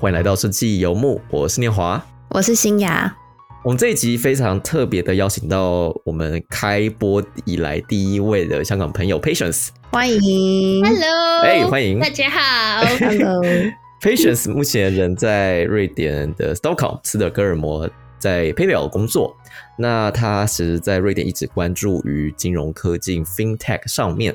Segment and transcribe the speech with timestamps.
[0.00, 3.14] 欢迎来到设计游牧，我是念华，我是新雅。
[3.62, 17.86] 我们这一集非常特别的邀请到我们开播以来第一位的香港朋友 Patience，欢迎，Hello，哎，欢迎，大家好，Hello，Patience 目前人在瑞典的 Stockholm 斯德哥尔摩
[18.18, 19.36] 在 PayPal 工作，
[19.76, 24.34] 那他其实在瑞典一直关注于金融科技 FinTech 上面。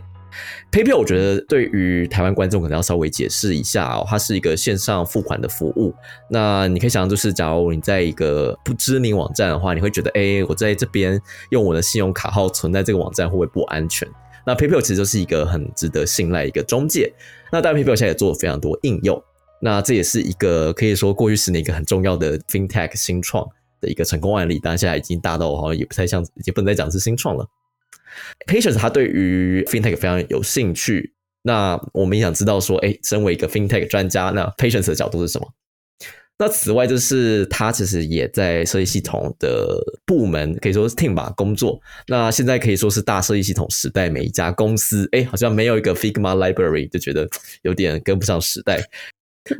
[0.71, 5.93] PayPal 我觉得对于台湾观众可能要稍微解释一下哦，它是一个线上付款的服务。
[6.29, 14.07] 那你可以想象，就是假如你在一个不知名网站的话，你会觉得，哎，我在这边用我的信用卡号存在这个网站会不会不安全？
[14.45, 17.11] 那 PayPal 其实就是一个很值得信赖一个中介。
[17.51, 19.21] 那当然，PayPal 现在也做了非常多应用。
[19.61, 23.47] 那这也是一个可以说过去十年一个很重要的 FinTech 新创
[23.81, 24.59] 的一个成功案例。
[24.61, 27.47] 但现在已经大到好像也不太像，已经不能再讲是新创了。
[28.47, 31.13] Patience 他对于 FinTech 非常有兴趣，
[31.43, 35.47] 那我们也想知道说，哎，身为一个 FinTech 专家，那 Patience 的角度是什么？
[36.37, 41.79] 那此外，就是他其实也在设计系统的部门，可以说是 Team 吧工作。
[42.07, 47.25] 那现在可以说是大设计系统时代，每一家公司，哎，好像没有一个 Figma Library，就觉得
[47.61, 48.83] 有点跟不上时代。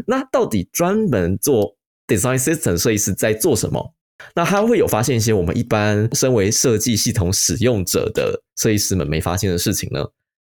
[0.06, 3.95] 那到底专门做 Design System 设计师在做什么？
[4.34, 10.06] 那他会有发现一些我们一般身为设计系统使用者的设计师们没发现的事情呢？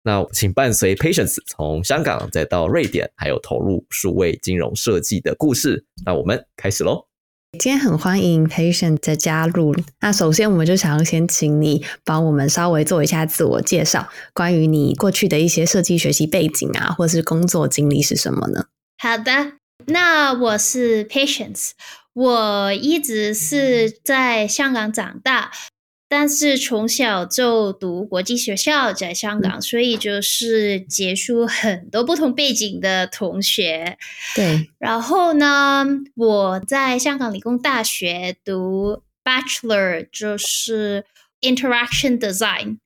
[0.02, 5.84] 那请伴随 Patience 从香港再到瑞典，还有投入数位金融设计的故事。
[6.04, 7.06] 那我们开始喽！
[7.58, 9.74] 今天很欢迎 Patience 的加入。
[10.00, 18.66] 那首先，我们就想要先请你帮我们稍微做一下自我介绍，关于你过去的一些设计学习背景啊，或是工作经历是什么呢？
[18.98, 19.54] 好的，
[19.86, 21.70] 那我是 Patience。
[22.16, 25.52] 我一直是在香港长大，
[26.08, 33.98] 但是从小就读国际学校，在香港，所以就是接触很多不同背景的同学。
[34.34, 41.04] 对，然后呢，我在香港理工大学读 Bachelor，就是
[41.42, 42.78] Interaction Design。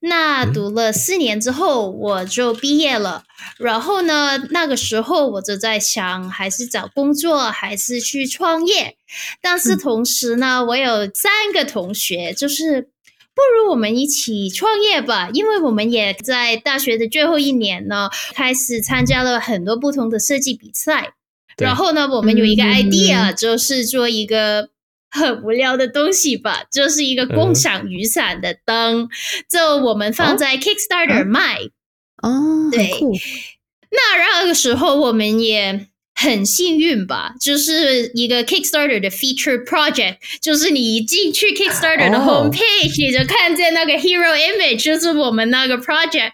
[0.00, 3.24] 那读了四年之后，我就毕业了。
[3.58, 8.96] 然后呢，那个时候我就在想，还是找工作，还是去创业。
[9.40, 21.14] 但是同时呢，我有三个同学，就是不如我们一起创业吧，因为我们也在大学的最后一年呢，开始参加了很多不同的设计比赛。
[21.56, 24.70] 然后呢，我们有一个 idea，就是做一个。
[25.10, 29.08] 很无聊的东西吧，就是一个共享雨伞的灯，
[29.50, 31.60] 就我们放在 Kickstarter 卖
[32.22, 32.68] 哦。
[32.70, 32.90] 对，
[33.90, 46.32] 那那个时候我们也很幸运吧，就是一个 Kickstarter 的 feature project，就是你一进去 Kickstarter 的 homepage，你就看见那个 hero image，就是我们那个 project。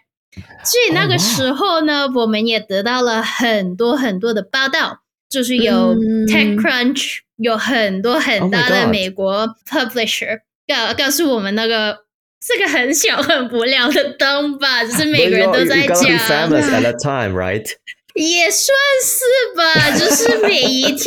[0.65, 5.95] 所以那个时候呢，我们也得到了很多很多的报道，就是有
[6.27, 7.19] TechCrunch。
[7.43, 11.99] 有很多很大的美国 publisher 告告诉我们那个
[12.45, 15.97] 是个很小很无聊的灯吧，就是每个人都在讲。
[15.97, 17.67] Famous at that time, right？
[18.15, 19.25] 也算是
[19.57, 21.07] 吧，就是每一天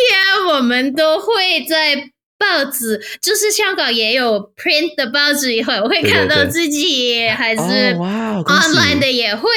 [0.50, 2.12] 我们都会在。
[2.38, 7.62] 报纸就是香港也有 print 的报纸，以后我会看到自己还是
[7.96, 9.50] online 的也会。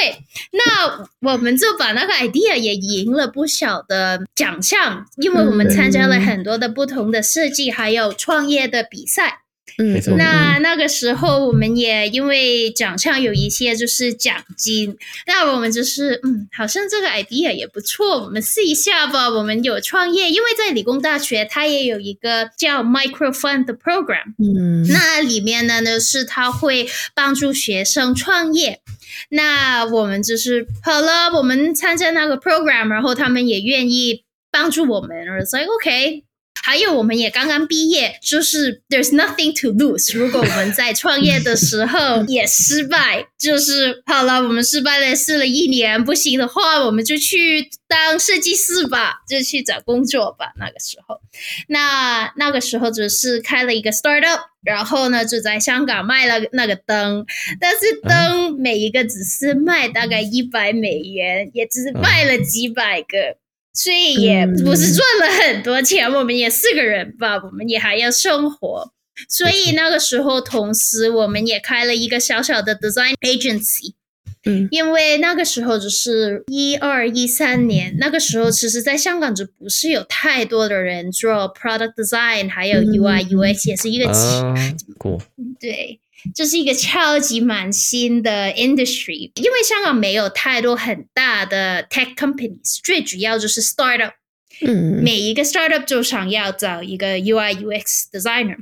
[0.51, 9.41] 那我们就把那个 idea 也赢了不少的奖项，因为我们参加了很多的不同的设计还有创业的比赛。
[9.77, 14.97] 嗯，那那个时候我们也因为奖项有一些就是奖金，
[15.27, 19.29] 那我们就是嗯，好像这个 idea 也不错，我们试一下吧。
[19.29, 28.81] 我们有创业，因为在理工大学它也有一个叫 Micro Fund 的 program，嗯，那里面呢呢是它会帮助学生创业。
[29.29, 36.28] 那我们就是好了，我们参加那个 program，然后他们也愿意帮助我们，我说 OK。
[36.69, 40.15] 还有，我们也刚刚毕业，就是 there's nothing to lose。
[40.15, 50.53] 如果我们在创业的时候也失败，就是好了，我们失败了，试了一年不行的话，我们就去当设计师吧，就去找工作吧。
[50.59, 51.19] 那个时候，
[51.69, 57.25] 那那个时候只是开了一个 startup，然后呢就在香港卖了那个灯，
[57.59, 63.37] 但是灯每一个只是卖大概一百美元，也只是卖了几百个。
[63.81, 68.91] 所以也不是赚了很多钱，我们也四个人吧，我们也还要生活。
[69.29, 73.93] 所以那个时候，同时我们也开了一个小小的 design agency。
[74.45, 84.11] 嗯，因为那个时候就是一二一三年，那个时候其实在香港就不是有太多的人做 product design，还有 UI UX 也是一个
[84.97, 85.21] 过
[85.57, 86.01] 对。
[86.35, 94.13] 这是一个超级满新的 industry，因为香港没有太多很大的 tech companies，最主要就是 startup。
[94.61, 98.57] 嗯，每一个 startup 就想要找一个 UI UX designer。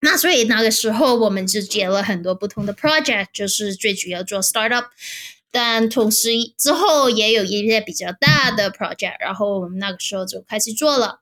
[0.00, 4.86] 那所以那个时候我们就接了很多不同的 project，就是最主要做 startup，
[5.50, 11.20] 但同时之后也有一些比较大的 project，然后我们那个时候就开始做了。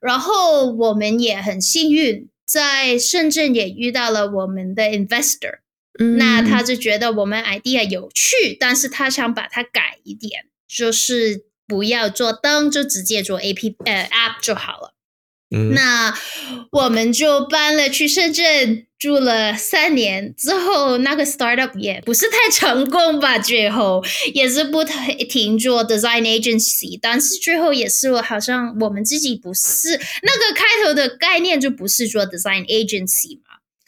[0.00, 5.58] 然后我们也很幸运，在深圳也遇到了我们的 investor，、
[5.98, 14.93] 嗯那他就觉得我们 idea 有趣，但是他想把它改一点，就是不要做灯，就直接做 A P 呃 app 就好了。
[15.54, 16.12] 嗯，那
[16.72, 24.02] 我们就搬了去深圳，住了三年之后，那个 startup 也不是太成功吧，最后
[24.34, 29.90] 也是不太停做 design agency，但是最后也是好像我们自己不是
[30.22, 33.42] 那个开头的概念就不是做 design agency 嘛。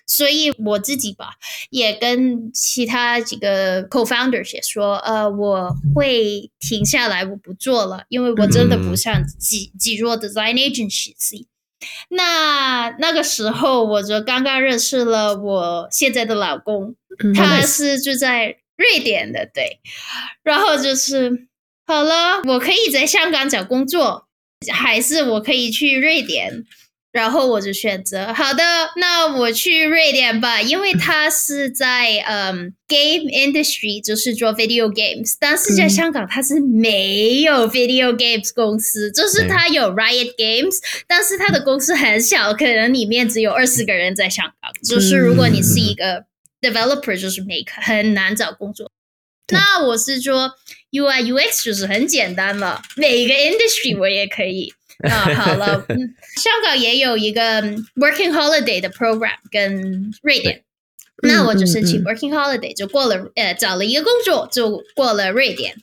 [0.08, 1.30] 所以我自己吧，
[1.68, 11.46] 也跟其他几个 co-founders 也说，呃，我会停下来，我不做了，因为我真的不嗯想挤挤做 design agency。
[12.08, 19.80] 那那个时候，我就刚刚认识了我现在的老公，嗯他是住在瑞典的，对。
[20.42, 21.48] 然后就是
[21.86, 24.26] 好了，我可以在香港找工作，
[24.72, 26.64] 还是我可以去瑞典？
[27.16, 28.62] 然后我就选择好的，
[28.96, 40.76] 那我去瑞典吧，因为他是在嗯 game industry，就是做 video games，但是在嗯香港他是没有 video games 公司，就是他有 Riot Games，
[41.08, 44.70] 但是他的公司很小，可能里面只有二十个人在香港。
[44.86, 46.26] 就是如果你是一个
[46.60, 48.90] developer，就是没很难找工作。
[49.50, 50.52] 那我是说
[50.92, 54.74] UI UX 就是很简单了，每一个 industry 我也可以。
[55.08, 57.62] 啊，好了， 嗯，香港也有一个
[57.96, 60.62] working holiday 的 program，跟瑞典。
[61.22, 65.74] 那我就申请嗯嗯 working holiday，就过了，呃，找了一个工作，就过了瑞典。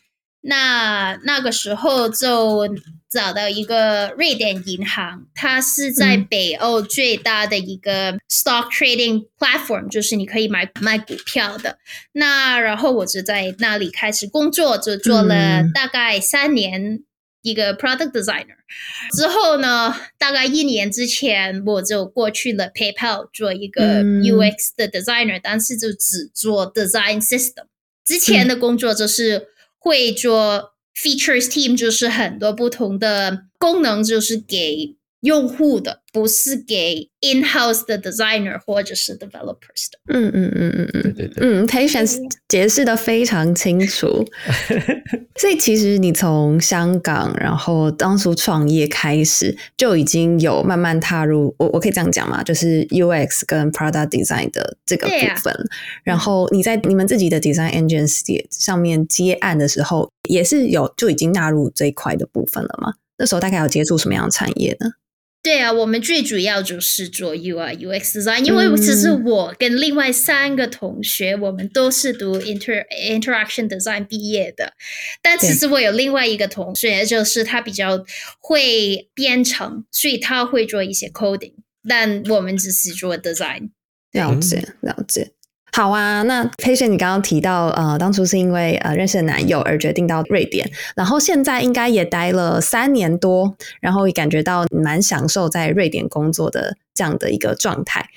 [0.41, 2.67] 那那个时候就
[3.09, 11.77] 找到一个瑞典银行，它是在嗯北欧最大的一个 stock trading platform，就是你可以买卖股票的。
[12.11, 17.03] 那然后我就在那里开始工作，就做了嗯大概三年。
[17.43, 18.55] 一个 product designer
[19.15, 27.65] 之后呢，大概一年之前我就过去了 PayPal 做一个嗯 UX 的 designer，、但是就只做 design system。
[28.03, 29.47] 之前的工作就是
[29.77, 39.99] 会做 features team，就是很多不同的功能，就是给用户的，不是给 in-house 的 designer 或者是 developers 的。
[40.13, 42.17] 嗯嗯嗯嗯嗯对对对，嗯，patience
[42.49, 44.25] 解释的非常清楚。
[45.39, 55.53] 所以其实你从香港，然后当初创业开始，就已经有慢慢踏入，我我可以这样讲嘛，就是 UX 跟 Product Design 的这个部分。
[56.03, 62.95] 然后你在你们自己的 Design Agency 上面接案的时候，也是有就已经纳入这一块的部分了吗？
[63.17, 64.91] 那时候大概有接触什么样的产业呢？
[65.43, 74.71] 对啊，我们最主要就是做 UI UX design，因为其实嗯我跟另外三个同学，我们都是读 inter interaction design 毕业的，
[75.21, 78.05] 但其对实我有另外一个同学，就是他比较
[78.39, 81.55] 会编程，所以他会做一些 coding，
[81.89, 83.71] 但我们只是做 design。
[84.13, 85.33] 了解，了解。
[85.75, 98.07] 好啊，那 Patient 你刚刚提到，呃，当初是因为呃认识了男友而决定到瑞典，然后现在应该也待了三年多，然后也感觉到蛮享受在瑞典工作的这样的一个状态。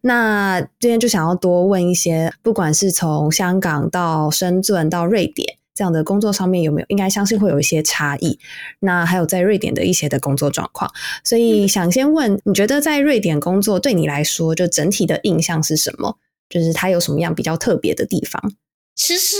[0.00, 8.38] 那今天就想要多问一些，不管是从香港到深圳到瑞典这样的工作上面有没有，应该相信会有一些差异。
[8.80, 10.90] 那还有在瑞典的一些的工作状况，
[11.22, 16.16] 所以想先问，你觉得在瑞典工作对你来说，就整体的印象是什么？
[16.52, 18.52] 就是它有什么样比较特别的地方？
[18.94, 19.36] 其实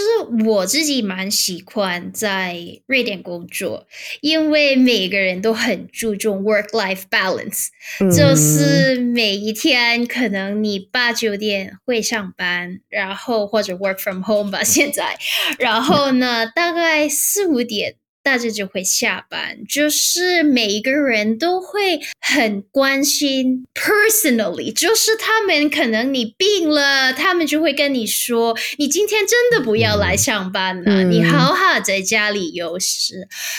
[0.47, 3.87] 我自己蛮喜欢在瑞典工作，
[4.23, 7.67] 因为每个人都很注重 work-life balance，、
[8.01, 15.19] 嗯就是每一天可能你八九点会上班，然后或者 work from home 吧，现在，
[15.59, 17.97] 然后呢，大概四五点。
[18.23, 31.11] 大家就会下班，就是每一个人都会很关心 personally，就是他们可能你病了，他们就会跟你说，你今天真的不要来上班了，嗯。
[31.11, 33.15] 你好好在家里休息。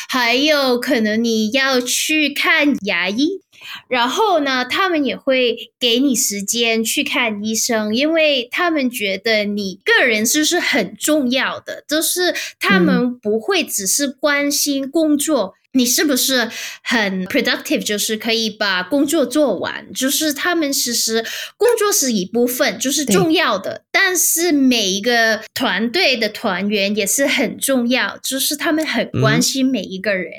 [0.09, 3.41] 还有可能你要去看牙医，
[3.87, 15.55] 然后呢，他们也会给你时间去看医生，因为他们觉得你个人是是很重要的，就是他们不会只是关心工作。
[15.73, 16.49] 你是不是
[16.83, 17.83] 很 productive？
[17.83, 19.91] 就是可以把工作做完。
[19.93, 21.25] 就是他们其实
[21.57, 23.83] 工作是一部分，就是重要的。
[23.91, 30.31] 但是每一个团队的团员也是很重要，就是他们很关心每一个人。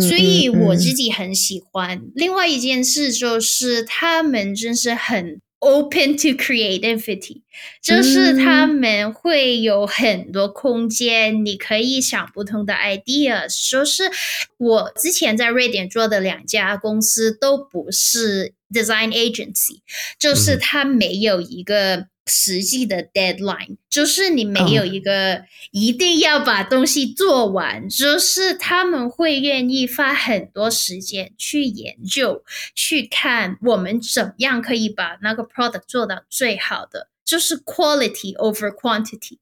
[0.00, 2.02] 所以我自己很喜欢。
[2.14, 5.40] 另外一件事就是他们真是很。
[5.64, 7.40] Open to creativity，
[7.82, 13.70] 就是他们会有很多空间，你可以想不同的 ideas。
[13.70, 14.10] 就是
[14.58, 19.80] 我之前在瑞典做的两家公司都不是 design agency，
[20.18, 22.08] 就是它没有一个。
[22.26, 32.42] 实际的 deadline 就是你没有一个一定要把东西做完，就是他们会愿意花很多时间去研究、
[32.74, 39.38] 去看我们怎么样可以把那个 product 做到最好的，就是 quality over quantity。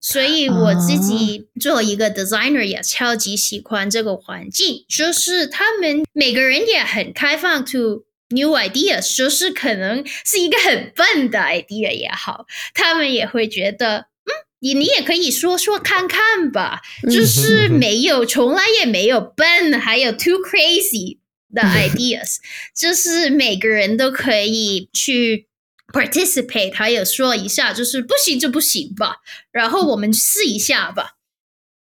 [0.00, 8.04] 所以我自己做一个 designer 也超级喜欢这个环境，就是他们每个人也很开放 to。
[8.34, 21.18] New ideas 就是可能是一个很笨的 idea 也好，他们也会觉得，嗯，你你也可以说说看看吧，就是没有，从来也没有笨，还有 too crazy
[21.54, 22.38] 的 ideas，
[22.74, 25.46] 就是每个人都可以去
[25.92, 29.18] participate，还有说一下，就是不行就不行吧，
[29.52, 31.12] 然后我们试一下吧。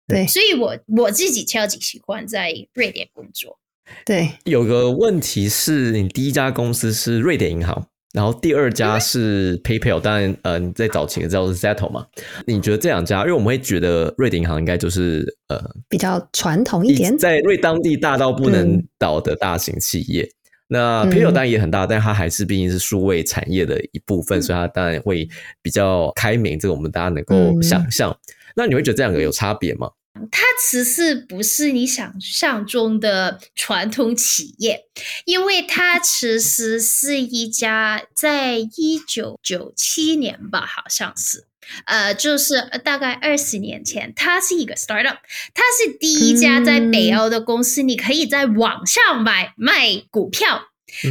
[0.08, 3.60] 对，所以我我自己超级喜欢在瑞典工作。
[4.06, 12.06] 对，有个问题是你第一家公司是瑞典银行，然后第二家是 PayPal，当然，呃，你在早期知道是 Settle 嘛？
[12.48, 20.28] 你觉得这两家，因为我们会觉得瑞典银行应该就是呃比较传统一点，在瑞当地大到不能倒的大型企业。
[20.72, 25.28] 那 PayPal 当然也很大，但它还是毕竟是数位产业的一部分，所以它当然会
[25.64, 28.16] 比较开明，这个我们大家能够想象。
[28.56, 29.90] 那你会觉得这两个有差别吗？
[30.32, 34.86] 它其实不是你想象中的传统企业，
[35.26, 41.46] 因为它其实是一家在一九九七年吧，好像是，
[41.86, 45.18] 呃，就是大概二十年前，它是一个 startup，
[45.54, 50.64] 它是第一家在北欧的公司，你可以在网上买卖股票，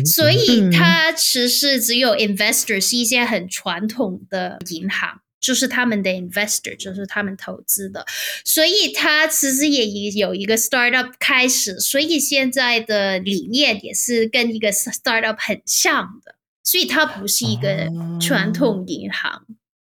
[0.05, 5.21] 所以它其实只有 investor 是一些很传统的银行。
[5.41, 8.05] 就是他们的 investor，就是他们投资的，
[8.45, 17.89] 所以他其实也有一个 startup 开始，所以现在的理念也是跟一个 startup 很像的，所以它不是一个
[18.21, 19.47] 传统银行，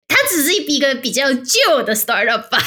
[0.09, 2.59] 它只是一个比较旧的 startup 吧。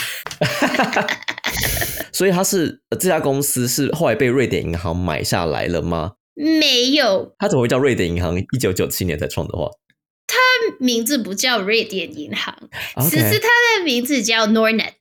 [2.14, 6.14] 所以它是这家公司是后来被瑞典银行买下来了吗？
[6.36, 8.38] 没有，它怎么会叫瑞典银行？
[8.38, 9.70] 一九九七年才创的话。
[10.68, 12.56] 它名字不叫瑞典银行，
[13.10, 13.48] 其实它
[13.78, 14.94] 的名字叫 Nordnet，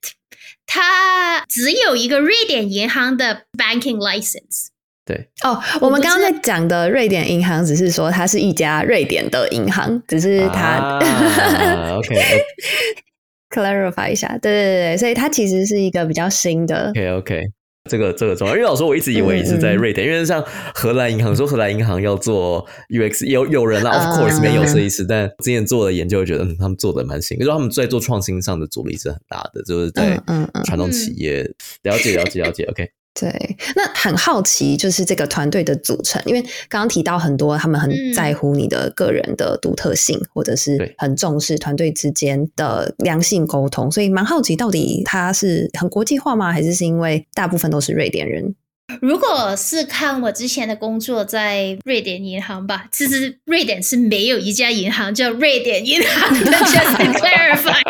[0.67, 4.69] 它只有一个瑞典银行的 banking license。
[5.05, 10.99] 对，哦，我们刚刚在讲的瑞典银行，只是说它是一家瑞典的银行，只是它
[11.97, 16.91] OK，clarify 一下，对对对，所以它其实是一个比较新的。
[16.91, 17.43] OK OK。
[17.89, 20.43] 这个这个重要，因为老师我一直以为是在瑞典，因为像
[20.75, 30.21] 荷兰银行说荷兰银行要做 UX，有有人啦，Of course 没有设计师，但之前做的研究觉得他们做的蛮行，就是他们在做创新上的阻力是很大的，就是在
[30.65, 31.51] 传统企业。
[31.83, 32.91] 了解了解了解，OK。
[33.19, 46.53] 对，那很好奇，就是这个团队的组成，因为刚刚提到很多，他们很在乎你的个人的独特性，或者是很重视团队之间的良性沟通，所以蛮好奇，到底他是很国际化吗？
[46.53, 48.55] 还是是因为大部分都是瑞典人？
[49.01, 57.83] 如果是看我之前的工作在瑞典银行吧，其实瑞典是没有一家银行叫瑞典银行的， just clarify。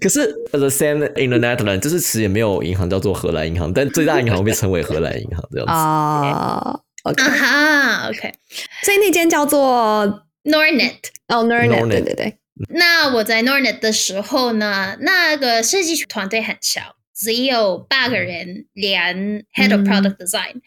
[0.00, 6.80] 可是 the same in the Netherlands，就是其实也没有银行叫做荷兰银行，但最大银行被称为荷兰银行这样子啊。
[7.04, 8.32] OK，哈，OK，
[8.82, 10.96] 所以那间叫做 Nordnet。
[11.28, 12.36] 哦，Nordnet，对对对。
[12.70, 16.96] 那我在 Nordnet 的时候呢，那个设计团队很小。
[17.18, 20.60] 只有八个人，连 head of product design，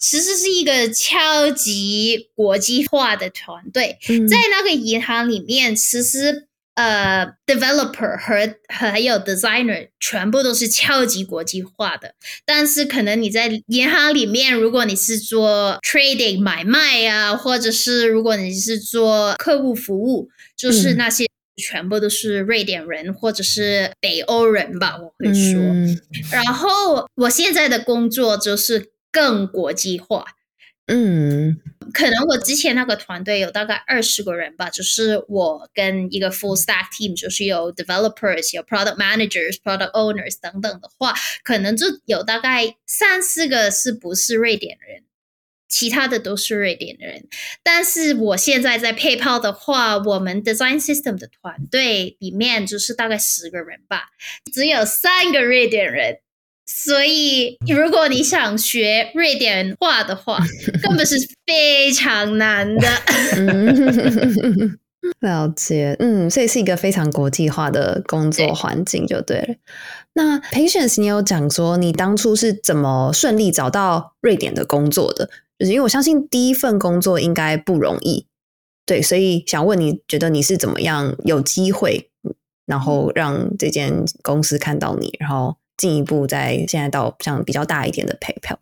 [0.00, 3.98] 其实是一个超级国际化的团队。
[4.28, 12.14] 在那个银行里面，其实呃，developer 和还有 designer 全部都是超级国际化的。
[12.44, 21.26] 但是可能你在银行里面，如果你是做 trading 买卖啊，或者是如果你是做客户服务，就是那些。
[21.56, 25.60] 全部都是瑞典人或者是北欧人吧，我会说。
[26.32, 30.24] 然后我现在的工作就是更国际化，
[30.86, 31.60] 嗯。
[31.92, 45.02] 可能我之前那个团队有大概二十个人吧，就是我跟一个 full stack team，就是有 developers、有 product managers、product owners 等等的话，可能就有大概三四个是不是瑞典人，
[45.72, 47.26] 其他的都是瑞典人。
[47.62, 54.10] 但是我现在在配套的话，我们 design system 的团队里面就是大概十个人吧，
[54.52, 56.18] 只有三个瑞典人。
[56.64, 60.38] 所以，如果你想学瑞典话的话，
[60.82, 62.88] 根本是非常难的。
[63.36, 64.78] 嗯，
[65.20, 69.54] 了解，嗯，所以是一个非常国际化的工作环境，就对了。
[70.14, 75.28] 那 Patience，你有讲说你当初是怎么顺利找到瑞典的工作的？
[75.62, 78.26] 就是因为我相信第一份工作应该不容易，
[78.84, 82.10] 对，所以想问你觉得你是怎么样有机会，
[82.66, 85.56] 然后让这间公司看到你，然后。
[85.74, 88.58] 进一步在现在到像比较大一点的 PayPal，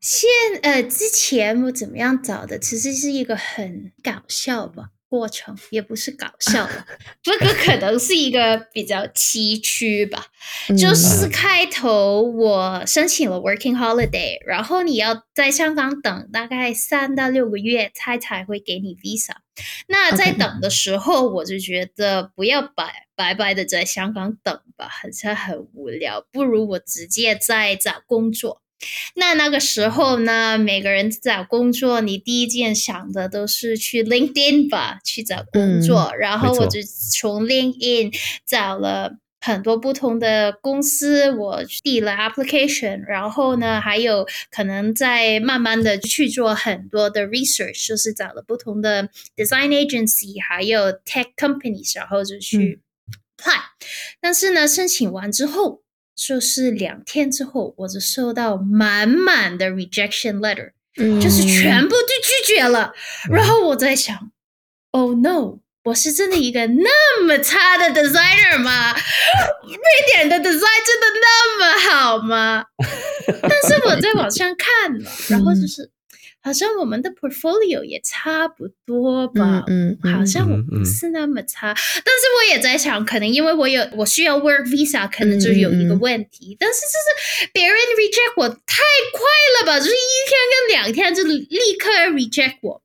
[0.00, 0.28] 现
[0.62, 6.86] 呃之前我怎么样找的，其实是一个很搞笑吧过程，也不是搞笑的，
[7.22, 10.28] 这个可能是一个比较崎岖吧。
[10.78, 19.34] 就是开头我申请了 Working Holiday，然后你要在香港等大概三到六个月，他才会给你 Visa。
[19.86, 28.62] 那在等的时候，我就觉得不要白白白的在香港等吧，好像很无聊，不如我直接在找工作。
[29.14, 36.12] 那那个时候呢，每个人找工作，你第一件想的都是去 LinkedIn 吧，去找工作。
[36.18, 38.14] 然后我就从 LinkedIn
[38.46, 39.18] 找了。
[39.44, 52.82] 很多不同的公司，我递了 application，然后呢，还有可能在慢慢的去做很多的 research，就是找了不同的 design agency，还有 tech companies，然后就去
[53.36, 53.58] apply。
[54.20, 55.82] 但是呢，申请完之后，
[56.14, 60.72] 就是两天之后，我就收到满满的 rejection letter，
[61.20, 62.92] 就是全部都拒绝了。
[63.30, 64.30] 然后我在想
[64.90, 65.58] ，Oh no！
[65.84, 68.94] 我是真的一个那么差的 designer 吗？
[69.66, 69.78] 瑞
[70.14, 72.64] 典的 design 真的那么好吗？
[73.42, 75.90] 但是我在网上看了，然后就 是
[76.42, 81.68] 好像我们的 portfolio 也差不多吧，嗯，好像我不是那么差。
[81.68, 86.56] 但是我也在想，可能因为我有我需要 work visa，可能就有一个问题。
[86.58, 88.56] 但是就是别人 reject 我太
[89.12, 89.22] 快
[89.60, 91.46] 了吧，就是一天跟两天就立
[91.78, 92.82] 刻 reject 我。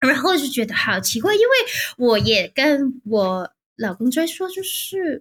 [0.00, 1.46] 然后就觉得好奇怪，因为
[1.96, 5.20] 我也跟我老公在说，就是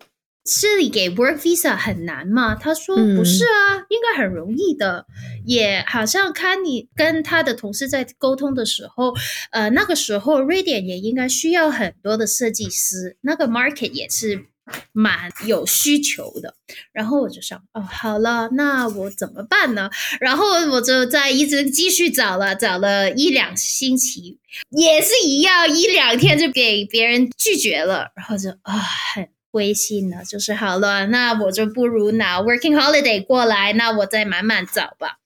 [0.59, 2.55] 这里给 work visa 很难嘛？
[2.55, 5.05] 他说不是啊，应该很容易的。
[5.45, 9.13] 也好像看你跟他的同事在沟通的时候，
[9.51, 14.47] 呃，那个时候瑞典也应该需要很多的设计师，那个 market 也是。
[14.93, 16.53] 蛮有需求的，
[16.93, 19.89] 然后我就想，哦，好了，那我怎么办呢？
[20.21, 24.37] 然后我就在一直继续找了，找了一两星期，
[24.69, 28.77] 也是一样，一两天就给别人拒绝了，然后就啊，
[29.13, 35.17] 很灰心了，就是好了，那我就不如拿 working holiday 过来，那我再慢慢找吧。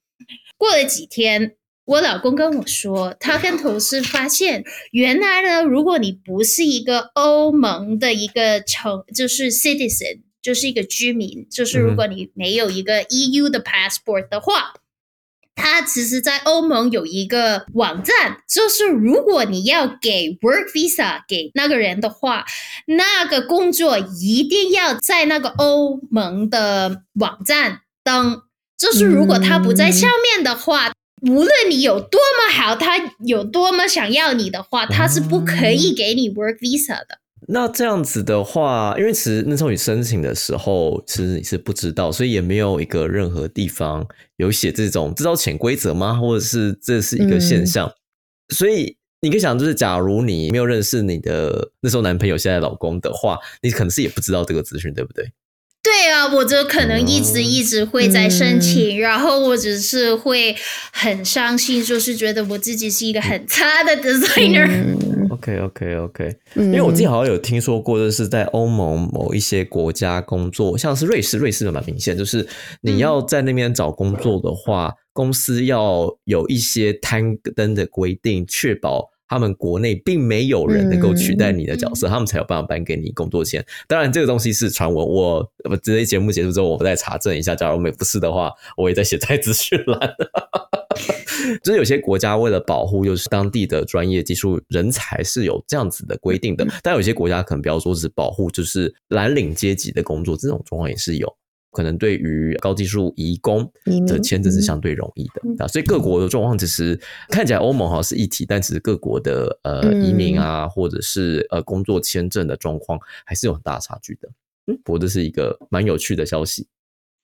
[0.57, 1.55] 过了几天。
[1.85, 14.73] 我老公跟我说，他跟同事发现，原来呢，如果你不是一个欧盟的一个城，就是 citizen，就是一个居民，就是如果你没有一个 EU 的 passport 的话，
[15.55, 22.45] 他其实在欧盟有一个网站，就是如果你要给 work visa 给那个人的话，
[22.85, 28.41] 那个工作一定要在那个欧盟的网站登，
[28.77, 30.91] 就是如果他不在上面的话。
[31.21, 37.17] 无论你有多么好，他有多么想要你的话，他是不可以给你 work visa 的。
[37.47, 44.05] 那这样子的话，因为其实那时候你申请的时候，其实你是不知道，所以也没有一个任何地方
[44.37, 46.13] 有写这种知道潜规则吗？
[46.15, 47.91] 或者是这是一个现象？
[48.49, 55.31] 所以你可以想，就是假如你没有认识你的那时候男朋友，现在老公的话，你可能是也不知道这个资讯，对不对？
[55.83, 60.55] 对啊，我就可能一直一直会在申请，然后我只是会
[60.91, 64.95] 很伤心，就是觉得我自己是一个很 差的 designer。
[65.35, 72.47] OK OK OK，因为我自己好像有听说过，就是在欧盟某一些国家工作，像是瑞士，瑞士的蛮明显，就是
[72.81, 79.11] 你要在那边找工作的话，公司要有一些摊登的规定，确保。
[79.27, 83.65] 他们国内并没有人能够取代你的角色，他们才有办法颁给你工作签。
[83.87, 85.05] 当然，这个东西是传闻。
[85.05, 87.55] 我直接节目结束之后，我再查证一下。
[87.55, 90.15] 假如没不是的话，我也在写在资讯栏。
[91.63, 96.65] 就是有些国家为了保护就是当地的专业技术人才，是有这样子的规定的。
[96.81, 101.35] 但有些国家可能不要说是保护，就是蓝领阶级的工作，这种状况也是有。
[101.75, 103.69] 可能对于高技术移工
[104.07, 105.67] 的签证是相对容易嗯的啊。
[105.67, 106.97] 所以各国的状况其实
[107.29, 114.29] 看起来欧盟好像是一体，但其实各国的呃嗯移民啊，或者是呃工作签证的状况还是有很大的差距的。
[114.67, 116.65] 嗯，不过这是一个蛮有趣的消息。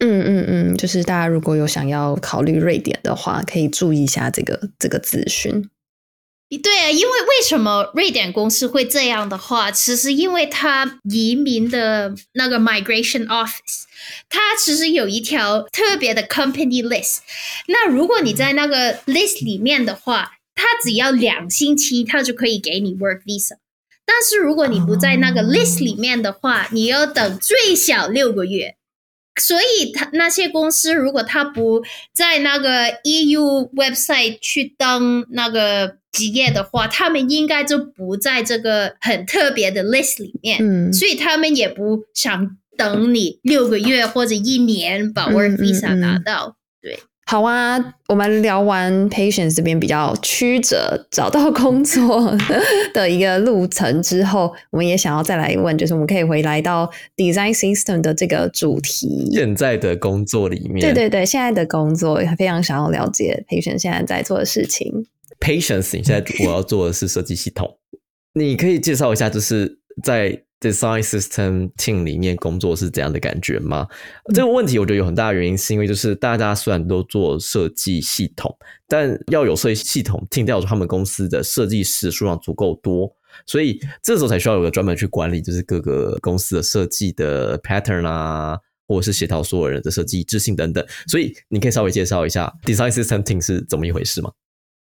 [0.04, 5.70] 嗯嗯嗯，就是大家如果有想要考虑瑞典的话，可以注意一下这个这个资讯。
[6.58, 13.84] 对啊，因为为什么瑞典公司会这样的话，其实因为它移民的那个 migration office，
[14.28, 17.20] 它其实有一条特别的 company list。
[17.68, 23.56] 那如果你在那个 list 里面的话，它只要两星期，它就可以给你 work visa。
[24.06, 28.76] 但是如果你不在那个 list 里面的话，你要等最小六个月。
[29.40, 31.82] 所以，他那些公司如果他不
[32.14, 40.60] 在那个 EU website 去登那个职业的话，他们应该就不在这个很特别的 list 里面。
[40.62, 46.58] 嗯，所以他们也不想等你六个月或者一年把嗯 work 嗯 visa 嗯拿到。
[47.28, 52.38] 好啊，我们聊完 Patience 这边比较曲折找到工作
[52.93, 59.30] 的一个路程之后，我们也想要再来问，就是我们可以回来到 Design System 的这个主题。
[59.32, 65.06] 现在的工作里面，对对对，现在的工作非常想要了解 Patience 现在在做的事情。
[65.41, 67.80] Patience，你现在我要做的是设计系统，
[68.34, 73.88] 你可以介绍一下，就是在 Design System Team 里面工作是怎样的感觉吗？
[74.36, 78.56] 这个问题我觉得有很大的原因，是因为就是大家虽然都做设计系统，
[78.88, 83.12] 但要有设计系统 team 掉他们公司的设计师数量足够多。
[83.47, 88.56] 所以这时候才需要有个专门去管理，就是各个公司的设计的 pattern 啊，
[88.88, 90.86] 或者是协调所有人的设计一致性等等。
[91.08, 94.32] 所以你可以稍微介绍一下 Design System Team 是怎么一回事吗？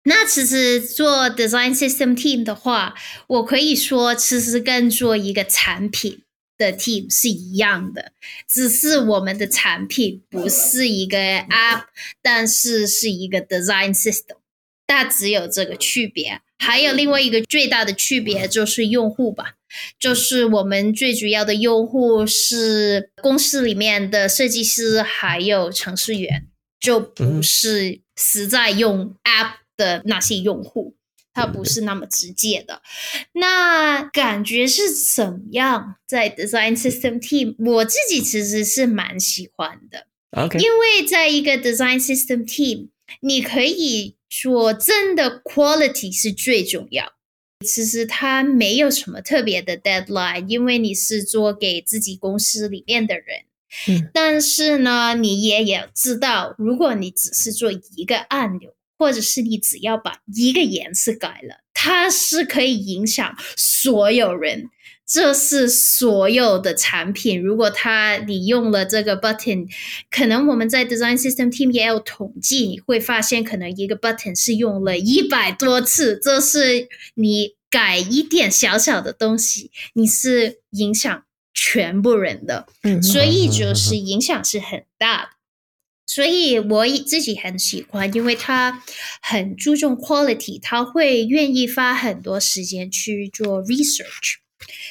[0.06, 2.94] 那其实做 design system team 的话，
[3.26, 6.20] 我可以说其实跟做一个产品
[6.58, 8.12] 的 team 是一样的，
[8.46, 11.84] 只是我们的产品不是一个 app，
[12.20, 14.36] 但是是一个 design system，
[14.86, 16.42] 大只有这个区别。
[16.58, 19.54] 还有另外一个最大的区别就是用户吧，
[19.98, 26.46] 就是我们最主要的用户是公司里面的设计师还有程序员，
[26.78, 29.63] 就不是实在用 app。
[29.76, 30.96] 的那些用户，
[31.32, 32.82] 它不是那么直接的。
[33.32, 35.96] 那感觉是怎么样？
[36.06, 40.06] 在 Design System Team，我自己其实是蛮喜欢的。
[40.30, 42.88] OK，因为在一个 Design System Team，
[43.20, 47.12] 你可以说真的 quality 是最重要。
[47.64, 53.44] 其实它没有什么特别的 deadline，因为你是做给自己公司里面的人。
[53.88, 58.73] 嗯，但是呢，你也要知道，如果你只是做一个按钮。
[58.98, 64.70] 或者是你只要把一个颜色改了，它是可以影响所有人。
[65.06, 69.68] 这是所有的产品，如果它你用了这个 button，
[70.10, 76.18] 可能我们在 design system team 也有统计，你会发现可能一个 button 是用了一百多次。
[76.18, 85.28] 这是你改一点小小的东西，你是影响全部人的，嗯，所以就是影响是很大的。
[86.06, 88.82] 所以我自己很喜欢，因为他
[89.22, 94.36] 很注重 quality，他会愿意花很多时间去做 research。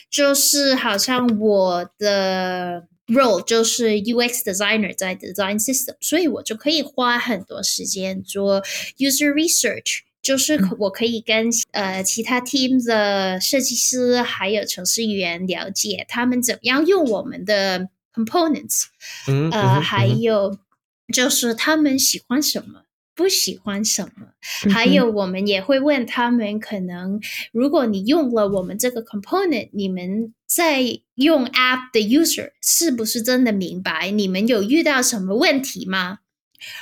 [0.09, 8.61] 就是好像我的 role 就是 UX designer 在 design system，所以我就可以花很多时间做
[8.97, 9.99] user research。
[10.21, 18.85] 就是我可以跟呃其他 team 的设计师还有程序员了解他们怎么样用我们的 components，
[19.27, 20.57] 嗯，呃，还有。
[21.11, 22.83] 就是他们喜欢什么，
[23.15, 24.27] 不喜欢什么，
[24.71, 27.19] 还有我们也会问他们，可能
[27.51, 30.81] 如果你用了我们这个 component，你们在
[31.15, 34.11] 用 app 的 user 是不是真的明白？
[34.11, 36.19] 你们有遇到什么问题吗？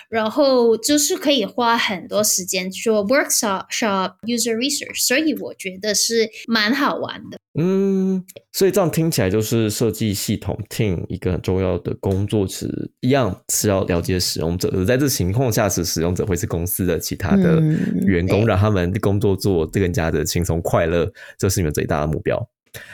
[0.10, 7.38] 然后就是可以花很多时间做 workshop shop user research，所以我觉得是蛮好玩的。
[7.60, 14.70] 嗯，所以这样听起来就是设计系统 team 一个很重要的工作，是一样是要了解使用者。
[14.74, 17.62] 而在这情况下，是使用者会是公司的其他的
[18.06, 22.41] 员工，嗯、让他们工作做更加的轻松快乐，这是你们最大的目标。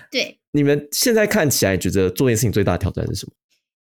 [0.10, 3.34] 对，你们现在看起来觉得做这件事情最大的挑战是什么？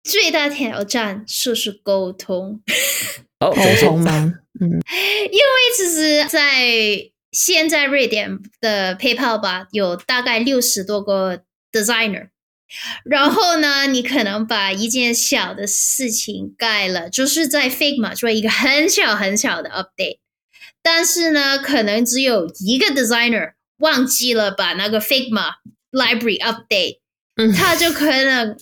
[0.03, 2.62] 最大挑战就是沟通。
[3.39, 4.33] 哦，沟通吗？
[4.59, 12.29] 嗯，因为其实，在现在瑞典的 PayPal 吧，有大概六十多个 designer。
[13.03, 20.19] 然后呢，你可能把一件小的事情盖了，就是在 Figma 做一个很小很小的 update，
[20.83, 25.53] 但是呢，可能只有一个 designer 忘记了把那个 Figma
[25.91, 26.99] library update，、
[27.38, 28.55] 嗯、他就可能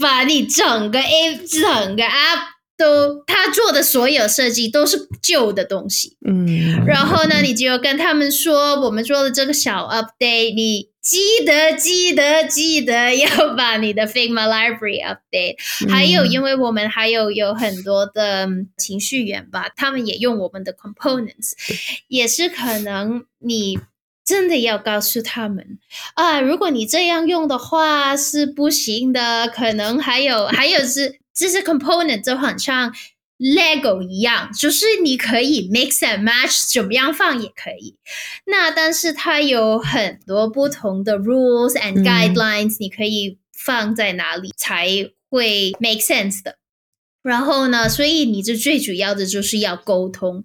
[0.00, 2.40] 把你整个 A 整个 App
[2.76, 15.56] 都他做的所有设计都是旧的东西，嗯，然后呢，你就跟他们说，我们做的这个小 update，你记得记得记得要把你的 Figma library update。
[15.90, 21.52] 还有，因为我们还有有很多的情绪员吧，他们也用我们的 components，
[22.08, 23.78] 也是可能你
[24.24, 25.78] 真的要告诉他们
[26.14, 32.94] 啊，如果你这样用的话是不行的，可能还有 还有是这些 component 就很像
[33.38, 37.96] Lego 一样，就是你可以 mix and match，怎么样放也可以。
[38.46, 44.86] 那但是它有很多不同的 rules and guidelines，、你可以放在哪里才
[45.28, 46.58] 会 make sense 的。
[47.24, 50.44] 然后呢，所以你这最主要的就是要沟通，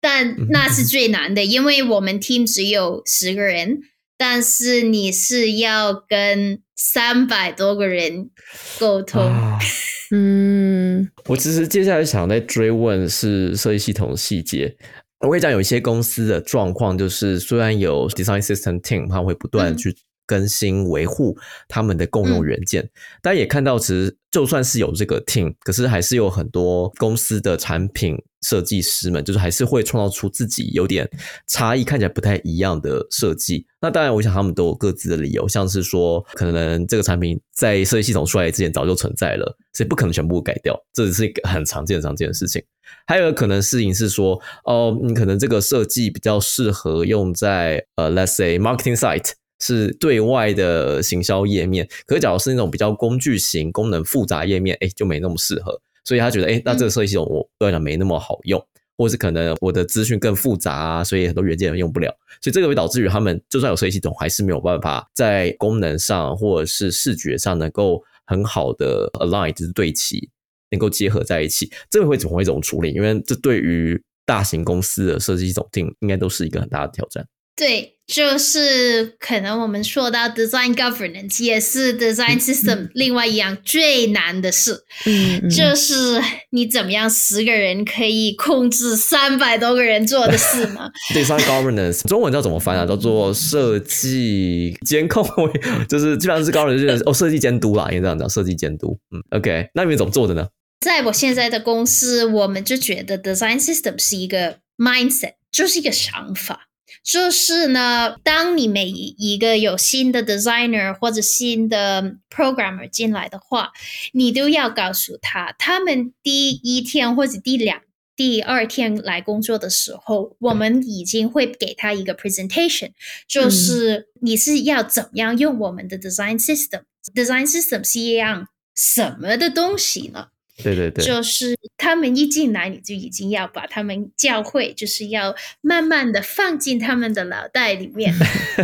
[0.00, 3.80] 但那是最难的，因为我们 team 只有十个人，
[4.16, 8.30] 但是你是要跟三百多个人
[8.78, 9.22] 沟通。
[9.22, 9.58] 啊
[10.10, 14.74] 嗯我其实接下来想再追问是设计系统的细节。
[15.20, 19.94] 我会讲有一些公司的状况，就是虽然有 design system team，他会不断去
[20.28, 21.36] 更新维护
[21.66, 22.88] 他们的共用元件，
[23.22, 31.08] 但也看到其实就算是有这个 team，可是还是有很多公司的产品设计师们，就是还是会创造出自己有点
[31.46, 33.66] 差异、看起来不太一样的设计。
[33.80, 42.62] 那当然，我想他们都有各自的理由，像是说，可能这个产品在设计系统出来之前早就存在了，所以不可能全部改掉，这只是一个很常见、常见的事情。
[43.06, 55.80] 还有可能事情是说，哦，你可能这个设计比较适合用在呃，let's say marketing site 是对外的行销页面，可是假如是那种比较工具型、功能复杂页面，哎，就没那么适合。
[56.04, 58.58] 所以他觉得，哎，那这个设计系统我对我来讲没那么好用，
[58.96, 62.10] 或者是可能我的资讯更复杂啊，所以很多元件用不了。
[62.40, 70.30] 所以这个会导致于他们就算有设计系统，还是没有办法在功能上或者是视觉上能够很好的 align，就是对齐。
[70.70, 72.92] 能够结合在一起，这个会怎么会怎么处理？
[72.92, 77.26] 因为这对于大型公司的设计系统定应该都是一个很大的挑战。
[77.58, 90.88] 对，就是可能我们说到 design governance 也是 design system 另外一样最难的事，嗯，嗯就是你怎么样十个人可以控制三百多个人做的事呢？
[91.12, 92.86] Design governance 中文叫怎么翻啊？
[92.86, 95.26] 叫做设计监控，
[95.90, 98.96] 就是基本上是 governance 就是哦，设计监督啦，应该这样讲，设计监督。
[99.10, 100.46] 嗯，OK，那你们怎么做的呢？
[100.80, 106.67] 在我现在的公司，我们就觉得 design system 是一个 mindset，就是一个想法。
[107.04, 113.72] 就是呢，当你每一一个有新的 designer 或者新的 programmer 进来的话，
[114.12, 117.82] 你都要告诉他，他们第一天或者第两、
[118.16, 122.90] 第二天来工作的时候，我们已经会给他一个 presentation，
[123.26, 126.82] 就是你是要怎么样用我们的 design system。
[127.14, 130.28] design system 是一样什么的东西呢？
[130.62, 138.12] 对对对，就是他们一进来，你就已经要把他们教会，就是要慢慢的放进他们的脑袋里面。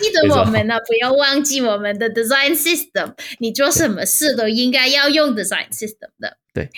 [0.00, 3.14] 记得我们呢，不要忘记我们的 design system。
[3.38, 6.38] 你做什么事都应该要用 design system 的。
[6.54, 6.70] 对。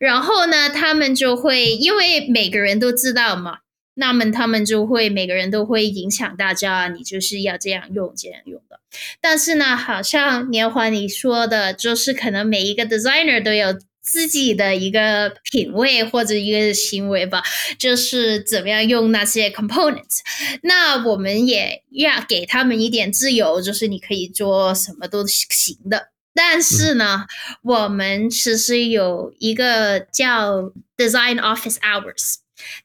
[0.00, 3.58] 然后呢，他们就会因为每个人都知道嘛，
[4.00, 8.78] 那么他们就会每个人都会影响大家，你就是要这样用这样用的。
[9.20, 17.42] 但是呢，好像年华你说的，就是可能每一个 designer 都有自己的一个品味或者一个行为吧，
[17.76, 20.20] 就是怎么样用那些 components。
[20.62, 26.10] 那我们也要给他们一点自由，就是你可以做什么都行的。
[26.32, 27.26] 但是呢，
[27.62, 32.36] 我们其实有一个叫 design office hours。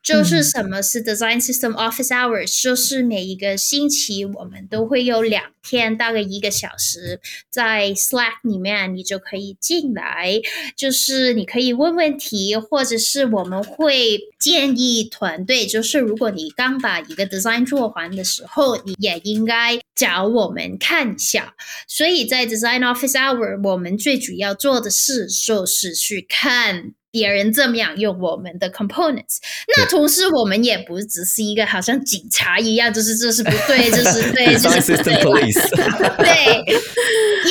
[0.01, 2.61] 就是什么是 design system office hours？
[2.61, 10.41] 就是每一个星期我们都会有两天，大概一个小时，在 Slack 里面你就可以进来，
[10.75, 21.53] 就是你可以问问题，或者是我们会建议团队，就是如果你刚把一个 design 做完的时候，你也应该找我们看一下。
[21.87, 26.93] 所以在 design office hour，我们最主要做的事就是去看。
[27.13, 29.37] 别人怎么样用我们的 components？
[29.77, 35.13] 那同时我们也不只是一个好像警察一样，就是这是不对， 这是对，这是不对。
[36.17, 36.65] 对，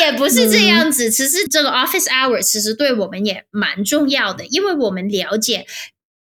[0.01, 1.09] 也不是这样子。
[1.13, 5.65] 其实这个 office hour 其实对我们也蛮重要的，因为我们了解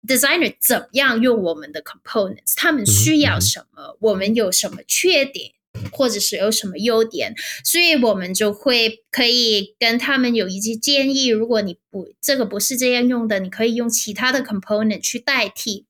[0.07, 5.51] designer 怎么样用我们的 components，他们需要什么，我们有什么缺点。
[5.95, 11.27] 或者是有什么优点，所以我们就会可以跟他们有一些建议。
[11.27, 15.85] 如果你不这个不是这样用的，你可以用其他的 component 去代替。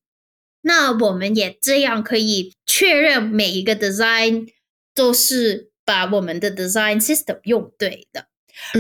[0.62, 4.48] 那我们也这样可以确认每一个 design
[4.96, 8.28] 都是把我们的 design system 用对的。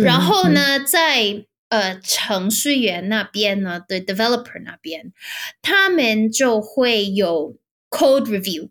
[0.02, 5.12] 然后呢，在呃程序员那边呢，对 developer 那边，
[5.62, 7.58] 他们就会有
[7.90, 8.70] code review，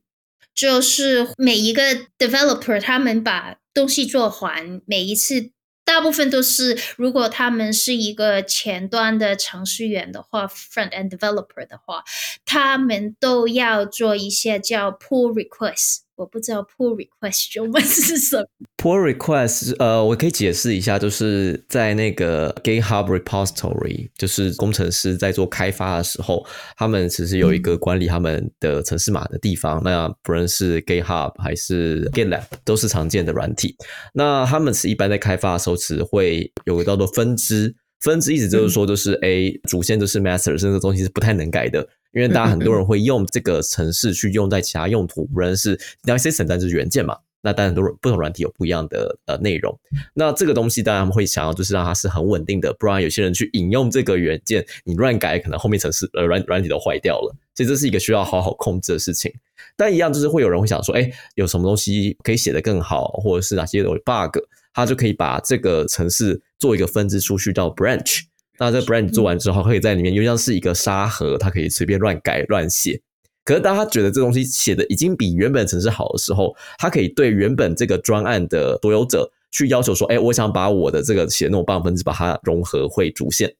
[0.54, 1.82] 就是每一个
[2.18, 5.50] developer 他们把东西做完，每一次。
[5.86, 12.02] 大部分都是，如果他们是一个前端的程序员的话，front end developer 的话，
[12.46, 16.03] 他们都要做一些叫 pull request。
[16.16, 18.46] 我不知道 pull request 中文 是什么。
[18.76, 26.44] pull request，呃，我可以解释一下，就是在那个 GitHub repository，就是工程师在做开发的时候，
[26.76, 29.82] 他们其实有一个管理他们的城市码的地方。
[29.82, 33.76] 那不论是 GitHub 还是 GitLab，都是常见的软体。
[34.12, 37.74] 那他们是一般在开发的时候，只会有个叫做分支。
[38.00, 41.88] 分支意思就是说，就是 A 主线就是 master，这个东西是不太能改的。
[42.14, 49.78] 因为大家很多人会用这个程式去用在其他用途，无论是 system 但是元件嘛，那当然都不同软体有不一样的呃内容。
[50.14, 57.34] 那这个东西当然会想要就是让它是很稳定的，不然有些人去引用这个元件，你乱改，可能后面程式呃软软体都坏掉了。
[57.54, 59.32] 所以这是一个需要好好控制的事情。
[59.76, 64.38] 但一样就是会有人会想说，哎，有什么东西可以写得更好，或者是哪些有 bug，
[64.72, 68.22] 他就可以把这个程式做一个分支出去到 branch。
[68.58, 73.00] 那这 brand 做完之后，可以在里面，就像是一个沙盒，它可以随便乱改乱写。
[73.44, 83.54] 可是当他觉得这东西写的已经比原本城市好的时候，他可以对原本这个专案的所有者去要求说：“哎，我想把我的这个写的那种半分支把它融合会主线。”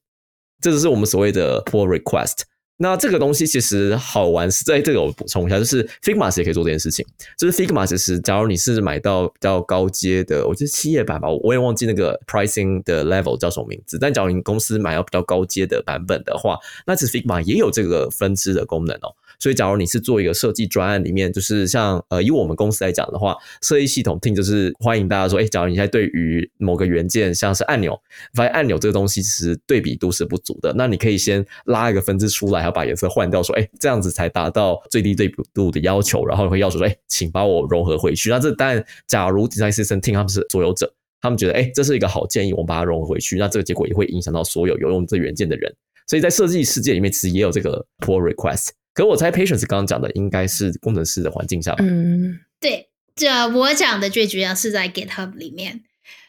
[0.62, 2.44] 这就是我们所谓的 pull request。
[2.76, 7.06] 那这个东西其实好玩是在这个我补充一下，就是 Figma 也可以做这件事情。
[7.38, 13.96] 就是 Figma 其实，假如你是买到比较高阶的，我觉得企业版吧，我也忘记那个 pricing 的 level 叫什么名字。
[13.98, 19.14] 但假如你公司买到比较高阶的版本的话，那其实 Figma 也有这个分支的功能哦。
[19.44, 27.94] 所以，假如你是做一个设计专案，里面就是像呃，以我们公司来讲的话，设计系统听就是欢迎大家说，哎，假如你在对于某个元件，像是按钮，
[28.33, 38.30] 发现按钮这个东西其实对比度是不足的，那你可以先拉一个分支出来，然后把颜色换掉，说，哎，这样子才达到最低对比度的要求，然后会要求说，哎，请把我融合回去。
[38.30, 45.70] 那这当然，假如 design system 听他们是所有者，他们觉得，哎，这是一个好建议，我们把它融合回去，那这个结果也会影响到所有有用这元件的人。
[46.07, 48.70] 所以在设计世界里面，其实也有这个 pull request。
[48.94, 51.74] 可我猜，patience 刚刚讲的应该是工程师的环境下。
[51.80, 55.80] 嗯，对，这我讲的最主要是在 GitHub 里面，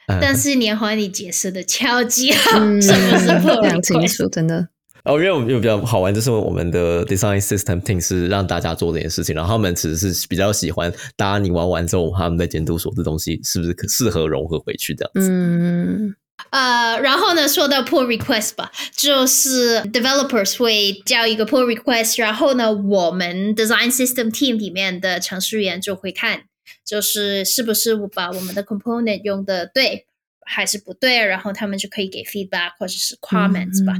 [0.07, 4.67] 但是年华你解释的超级 好，什么是非常清楚，真的。
[5.03, 15.29] 哦，因为我们比较好玩，就是我们的 design system team 是让大家做这件事情，然后他们其实是比较喜欢，大家你玩完之后，他们在监督说这东西是不是可适合融合回去这样子。
[15.31, 16.15] 嗯。
[16.55, 26.43] 呃，然后呢，说到 pull request 吧，就是 developers 会交一个 pull request，然后呢，我们 design system team 里面的程序员就会看，
[26.85, 30.05] 就是是不是把我们的 component 用的对
[30.45, 33.93] 还是不对，然后他们就可以给 feedback 或者是 comments 吧。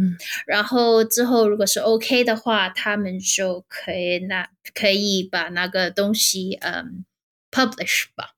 [0.48, 7.04] 然后之后如果是 OK 的话，他们就可以那可以把那个东西嗯
[7.52, 8.30] publish 吧。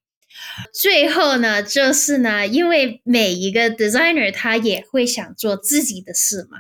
[0.74, 6.60] 最后呢，就是呢，因为每一个 designer 他也会想做自己的事嘛。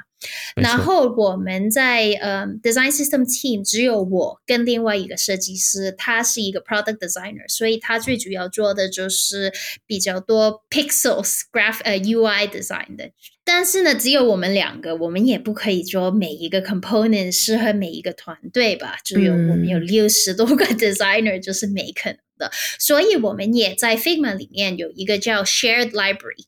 [0.56, 9.54] 然后我们在呃 design system team 只有我跟另外一个设计师，他是一个 product designer，所以他最主要做的就是
[9.86, 13.12] 比较多 pixels graph 呃 UI design 的。
[13.46, 18.98] 但是呢，只有我们两个，我们也不可以说每一个 component 适合每一个团队吧。
[19.06, 22.52] 只有我们有六十多个 designer，就是没可能的。
[22.80, 26.46] 所以我们也在 Figma 里面有一个叫 shared library。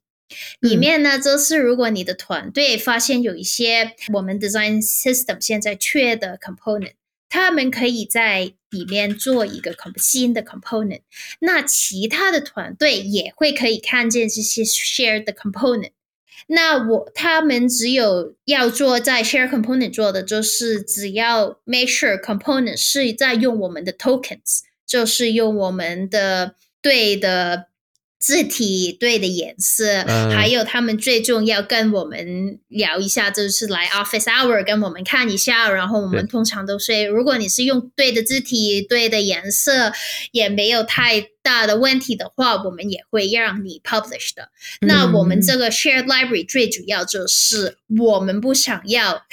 [0.60, 6.94] 里面呢，就是如果你的团队发现有一些我们 design system 现在缺的 component，
[7.30, 11.02] 他们可以在里面做一个新的 component，
[11.40, 15.94] 那其他的团队也会可以看见这些 shared 的 component。
[16.46, 27.68] 那我他们只有要做在 share component 做的，就是只要 make sure component 是在用我们的 tokens，就是用我们的对的。
[28.22, 35.72] 字体对的颜色，还有他们最重要跟我们聊一下，就是来 office hour 跟我们看一下。
[35.72, 39.94] 然后我们通常都是，如果你是用对的字体、对的颜色，
[40.34, 44.50] 也没有太大的问题的话，我们也会让你 publish 的。
[44.82, 49.24] 那我们这个 shared library 最主要就是，我们不想要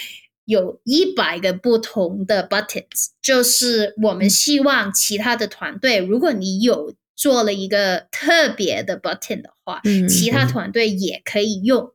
[0.47, 6.95] 有一百个不同的 buttons，就是我们希望其他的团队，如果你有。
[7.19, 11.95] 做了一个特别的 button 的话，其他团队也可以用，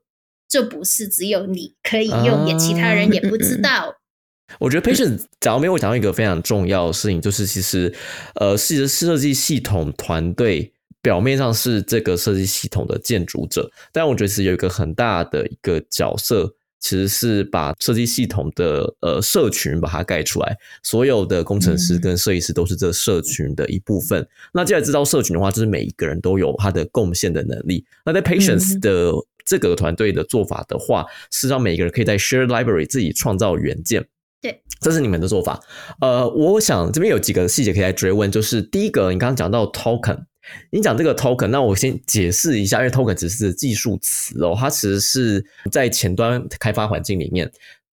[0.50, 3.98] 这不是只有你可以用，也其他人也不知道。
[4.58, 7.94] 我觉得 patient 讲到没有讲到一个非常重要的事情，就是其实
[8.34, 10.74] 呃，是设计系统团队
[11.04, 24.28] 表面上是这个设计系统的建筑者，但我觉得是有一个很大的一个角色，其实是把设计系统的呃社群把它盖出来，所有的工程师跟设计师都是这社群的一部分。
[24.52, 27.86] 那既然知道社群的话，就是每一个人都有他的贡献的能力。
[28.04, 29.14] 那在 Patience 的
[29.46, 34.08] 这个团队的做法的话，是让每一个人可以在 Shared Library 自己创造元件。
[34.42, 35.62] 对，这是你们的做法。
[36.00, 40.24] 呃，我想这边有几个细节可以来追问，就是第一个，你刚刚讲到 token，
[40.72, 47.52] 你讲这个 token，那我先解释一下，因为 token 只是技术词哦，它其实是在前端开发环境里面，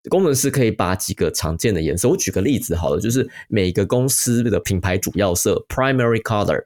[0.08, 6.64] 工程师可以把几个常见的颜色，我举个例子好了，就是每个公司的品牌主要色 primary color，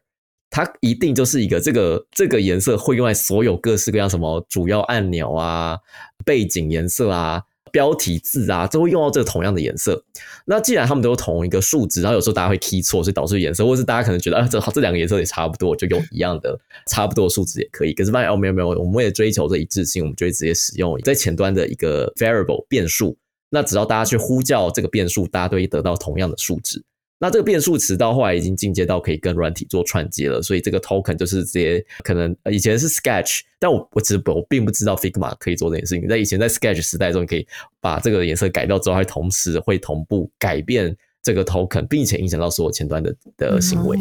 [0.50, 5.78] 它一定就是一个这个这个颜色会用在所有各式各样什么主要按钮啊、
[6.24, 7.42] 背景颜色啊。
[7.72, 10.04] 标题字啊，都会用到这个同样的颜色。
[10.44, 16.56] 那既然他们都有同一个数值，然后有时候大家会 key 错，所以导致颜色，或是大家可能觉得啊，这这两个颜色也差不多，就用一样的
[16.86, 17.92] 差不多的数值也可以。
[17.94, 23.16] 可是发现哦，没有没有，我们为了追求这一致性，我们就会直接使用在前端的一个 variable 变数。
[23.50, 26.82] 那只要大家去呼叫这个变数，大家都会得到同样的数值。
[27.22, 36.08] 那这个变数词到后来已经进阶到可以跟软体做串接了，所以这个 token 就是直接可能以前是 Sketch，但我我其实我并不知道 Figma 可以做这件事情。
[36.08, 37.46] 在以前在 Sketch 时代中，可以
[37.80, 43.96] 把这个颜色改掉之后，还同时会同步改变这个 token，并且影响到所有前端的的行为。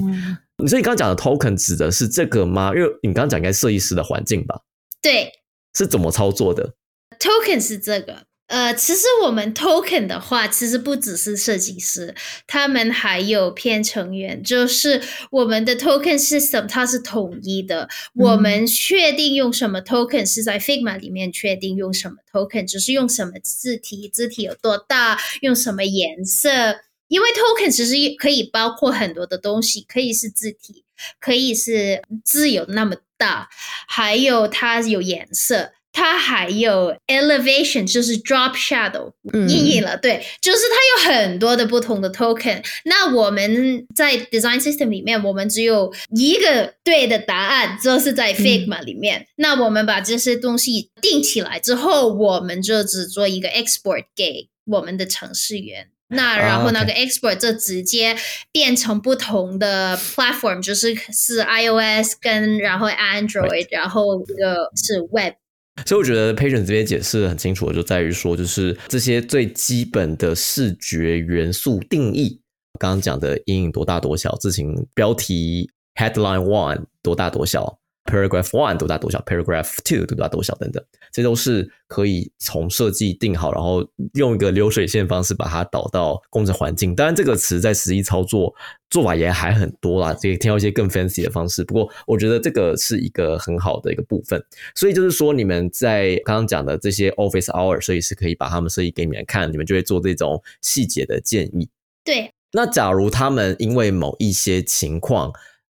[0.67, 2.73] 所以你刚刚讲的 token 指的是这个吗？
[2.75, 4.59] 因为你刚刚讲应该设计师的环境吧？
[4.99, 5.31] 对，
[5.75, 6.73] 是怎么操作的
[7.19, 8.25] ？token 是这个。
[8.51, 12.13] 呃，其实我们 token 的话，其实不只是设计师，
[12.45, 17.87] 他们还有偏成员，就是我们的 token system 它是统一的。
[18.13, 26.81] 我们确定用什么 token 是在 Figma 里面确定用什么 token，只是用什么字体，字体有多大，用什么颜色。
[27.07, 30.83] 因为 token 其实可以包括很多的东西，可以是字体，
[31.21, 33.47] 可以是字有那么大，
[33.87, 35.71] 还有它有颜色。
[35.93, 39.11] 它还有 elevation，就是 drop shadow，
[39.47, 39.97] 意义了。
[39.97, 42.63] 对，就是它有很多的不同的 token。
[42.85, 49.27] 那我们在 design system 里面，我们只有一个对的答案，就是在 Figma 里面。
[49.35, 55.89] 那我们把这些东西定起来之后，我们就只做一个 export 给我们的程序员。
[56.13, 58.17] 那然后那个 export 就直接
[58.51, 65.33] 变成不同的 platform，就是是 iOS 跟然后 Android，然后一个是 web。
[65.85, 72.39] 所以我觉得 Patient 这边解释的很清楚，就在于说，就是这些最基本的视觉元素定义，
[72.79, 77.80] 刚刚讲的阴影多大多小，字形标题 Headline One 多大多小。
[78.05, 80.83] Paragraph one 多大多小，Paragraph two 多大多小等等，
[81.13, 86.95] 这都是可以从设计定好，然后用一个流水线方式把它导到工程环境。
[86.95, 88.53] 当然，这个词在实际操作
[88.89, 91.63] 做法也还很多啦，可以听到一些更 fancy 的方式。
[91.63, 94.43] 不过，我觉得这个是一个很好的一个部分。
[94.73, 101.69] 所以就是说，你们在刚刚讲的这些 Office Hour 设计是可以把他们设计给你们看，你们就会做这种细节的建议。
[102.03, 102.31] 对。
[102.53, 105.31] 那假如他们因为某一些情况，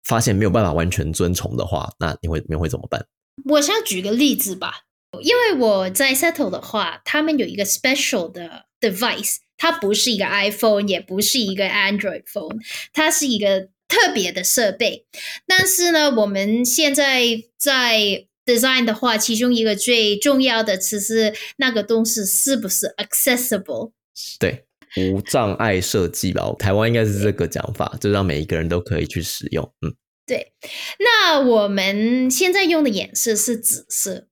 [0.08, 3.06] 发现没有办法完全遵从的话，那你会你会怎么办？
[3.44, 4.84] 我先举个例子吧，
[5.20, 12.58] 因为我在 Settle 的话，他们有一个 special 的 device，它不是一个 iPhone，也不是一个 Android phone，
[12.92, 15.06] 它是一个特别的设备。
[15.46, 23.92] 但是呢，我们现在在 design 的话，其中一个最重要的其实那个东西是不是 accessible？
[24.38, 24.64] 对。
[24.96, 29.72] 无障碍设计吧，台湾应该是这个讲法，就让每一个人都可以去使用。
[29.82, 29.94] 嗯，
[30.26, 30.52] 对。
[30.98, 34.26] 那我们现在用的颜色是紫色，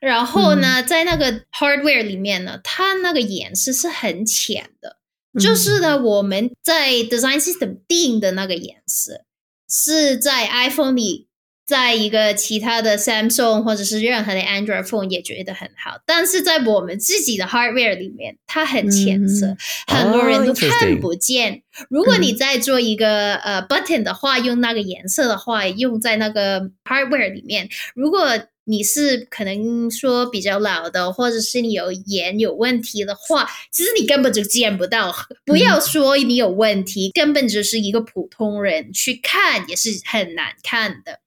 [0.00, 4.98] 然后呢，在那个 hardware 里面呢，它那个颜色是很浅的，
[5.40, 9.24] 就是呢，我们在 design system 定的那个颜色
[9.68, 11.27] 是在 iPhone 里。
[11.68, 19.54] 在一个其他的 Samsung 或者是任何的 Android phone 也觉得很好，但是在我们自己的 hardware 里面，它很浅色，
[19.86, 21.62] 很多人都看不见。
[21.90, 28.26] 如果你在做一个呃 button 的话，用那个颜色的话，用在那个 hardware 里面，如果
[28.64, 35.14] 你是可能说比较老的，或者是你有眼有问题的话，其实你根本就见不到。
[35.44, 41.20] 不要说你有问题，根本就是一个普通人去看也是很难看的。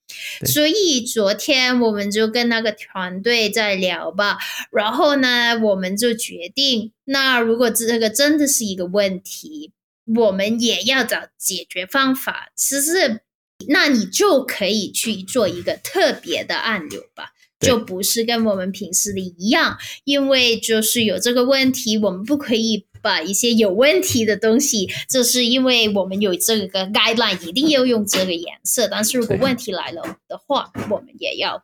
[0.46, 4.38] 所以昨天我们就跟那个团队在聊吧，
[4.72, 9.72] 然后呢，我们就决定，那如果这个真的是一个问题，
[10.16, 12.52] 我们也要找解决方法。
[12.56, 13.22] 其实，
[13.68, 28.88] 那你就可以去做一个特别的按钮吧，就不是跟我们平时的一样，因为就是有这个问题，我们不可以把一些有问题的东西，就是因为我们有这个 guideline，一定要用这个颜色。
[28.88, 31.64] 但是如果问题来了的话，我们也要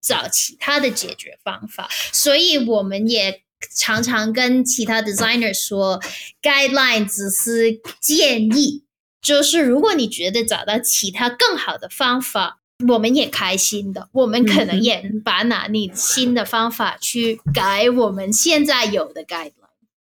[0.00, 1.88] 找其他的解决方法。
[2.12, 3.42] 所以我们也
[3.76, 6.00] 常常跟其他 designer 说
[6.42, 8.84] ，guideline 只是建议，
[9.20, 12.60] 就是如果你觉得找到其他更好的方法。
[12.90, 19.65] 我们也开心的，我们可能也把拿你新的方法去改我们现在有的 guideline。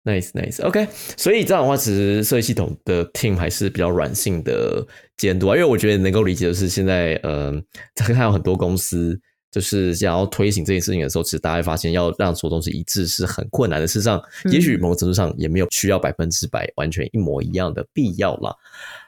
[0.04, 0.62] Nice, nice.
[0.64, 0.86] OK，
[1.16, 4.86] 所以这样的话，其实设计系统的 team 还是比较软性的
[5.16, 7.52] 监督啊，因为我觉得能够理解的是，现在呃，
[7.94, 9.20] 看有很多公司
[9.50, 13.86] 就是想要推行这件事情的时候，其实大家会发现要让所有东西一致是很困难的。
[13.86, 18.54] 事实上，也许某种程度上也没有需要百分之百完全一模一样的必要啦。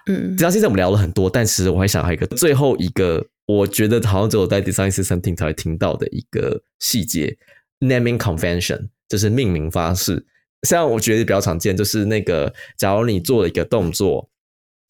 [0.07, 3.27] 嗯，这样现在我们聊了很多，但其实我还想还有一个最后一个。
[3.47, 7.37] 我觉得好像只有在 design system 听才会听到的一个细节
[7.81, 8.79] ，naming convention
[9.09, 10.25] 就是命名方式。
[10.69, 14.29] 像我觉得比较常见，就是那个假如你做了一个动作，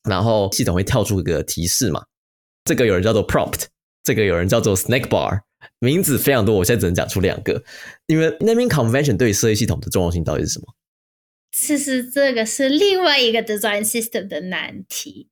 [0.08, 2.04] 然后系统会跳出一个提示嘛。
[2.64, 3.64] 这个有人叫做 prompt，
[4.04, 5.40] 这个有人叫做 snake bar，
[5.78, 6.56] 名字非常多。
[6.56, 7.62] 我现在只能讲出两个，
[8.06, 10.66] 因为 naming convention 对于设计系统的重要性到底是什么？
[11.52, 15.28] 其实这个是另外一个 design system 的难题。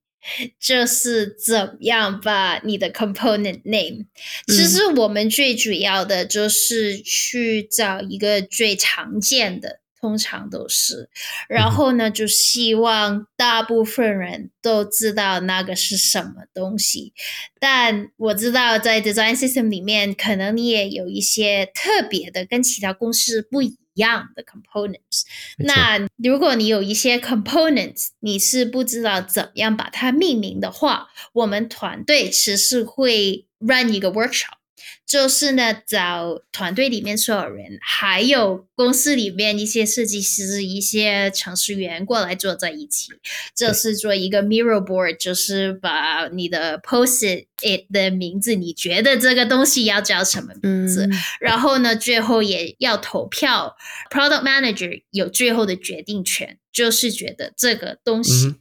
[0.61, 4.05] 就是怎么样把你的 component name，
[4.49, 11.09] 其实我们最主要的就是去找一个最常见的，通常都是，
[11.49, 17.13] 然后呢，就希望大部分人都知道那个是什么东西。
[17.61, 23.77] 但我知道在 design system 里面，可能你也有一些特别的，跟其他公司不一。
[23.99, 25.23] 样的 components，
[25.57, 34.58] 那如果你有一些 components，你是不知道怎么样把它命名的话，我们团队其实会 run 一个 workshop。
[35.07, 43.13] 就是呢，找团队里面所有人，还有公司里面一些设计师、一些程序员过来坐在一起，
[43.57, 51.09] 就是做一个 mirror board，就是把你的 post it 的名字，你觉得这个东西要叫什么名字？
[51.41, 53.77] 然后呢，最后也要投票
[54.11, 58.57] ，product manager 有最后的决定权，就是觉得这个东西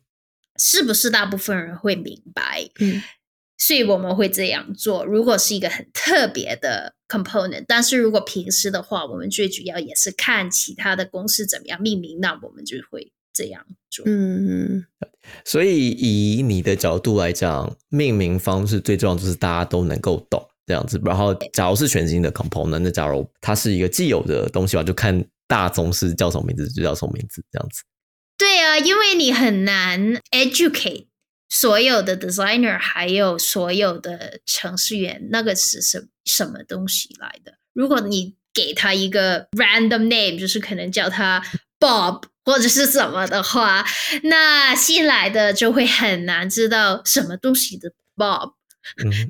[0.57, 2.69] 是不是大部分人会明白？
[2.79, 3.03] 嗯。
[3.57, 5.03] 所以我们会这样做。
[5.03, 14.05] 如果是一个很特别的 component，但是如果平时的话，我们最主要也是看其他的公司怎么样命名，那我们就会这样做。
[14.07, 14.85] 嗯，
[15.43, 21.01] 所以以你的角度来讲，命名方式最重要就是大家都能够懂这样子。
[21.03, 27.81] 然后，假如是全新的 component，那假如它是一个既有的东西话，就看大宗是叫什么名字就叫什么名字这样子。
[28.37, 31.07] 对啊，因为你很难 educate。
[31.49, 37.53] 所有的 designer 还有所有的程序员，那个是什什么东西来的？
[37.73, 41.41] 如果你给他一个 random name，就是可能叫他
[41.79, 43.85] Bob 或者是什么的话，
[44.23, 48.53] 那新来的就会很难知道什么东西的 Bob。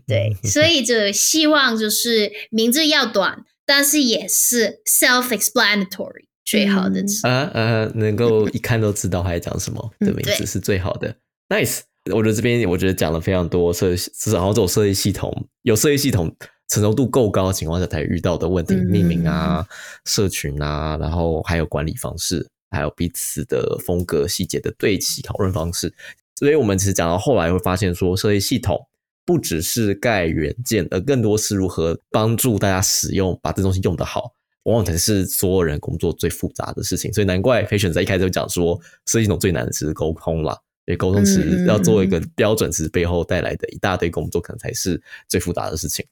[0.08, 11.16] 对，所以就希望就是名字要短，但是也是 self-explanatory 最好的啊啊，能够一看都知道他在讲什么的名字是最好的。
[11.50, 11.82] Nice。
[12.14, 16.34] 我觉得这边我觉得讲了非常多设，至少这种设计系统有设计系统
[16.70, 19.66] 成熟度够高的情况下才遇到的问题，命名啊、
[20.06, 25.94] 社群啊，然后还有管理方式，还有彼此的风格细节的对齐讨论方式。
[26.36, 28.80] 所以我们其实讲到后来会发现，说设计系统
[29.26, 34.32] 不只是盖元件，而更多是如何帮助大家使用，把这东西用得好，
[34.64, 37.12] 往往才是所有人工作最复杂的事情。
[37.12, 40.62] 所以难怪裴选在一开始就讲说，设计系统最难的是沟通了。
[40.88, 46.06] 所以沟通词要做一个标准词背后带来的一大堆工作，可能才是最复杂的事情。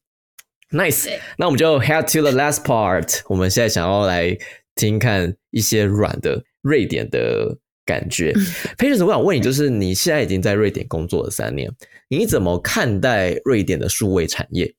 [0.72, 3.22] Nice，那我们就 head to the last part。
[3.30, 4.38] 我们现在想要来
[4.76, 8.34] 听看一些软的瑞典的感觉。
[8.78, 11.72] Patience，我想问你，就是你现在已经在瑞典工作了三年，
[12.10, 14.76] 你怎么看待瑞典的数位产业？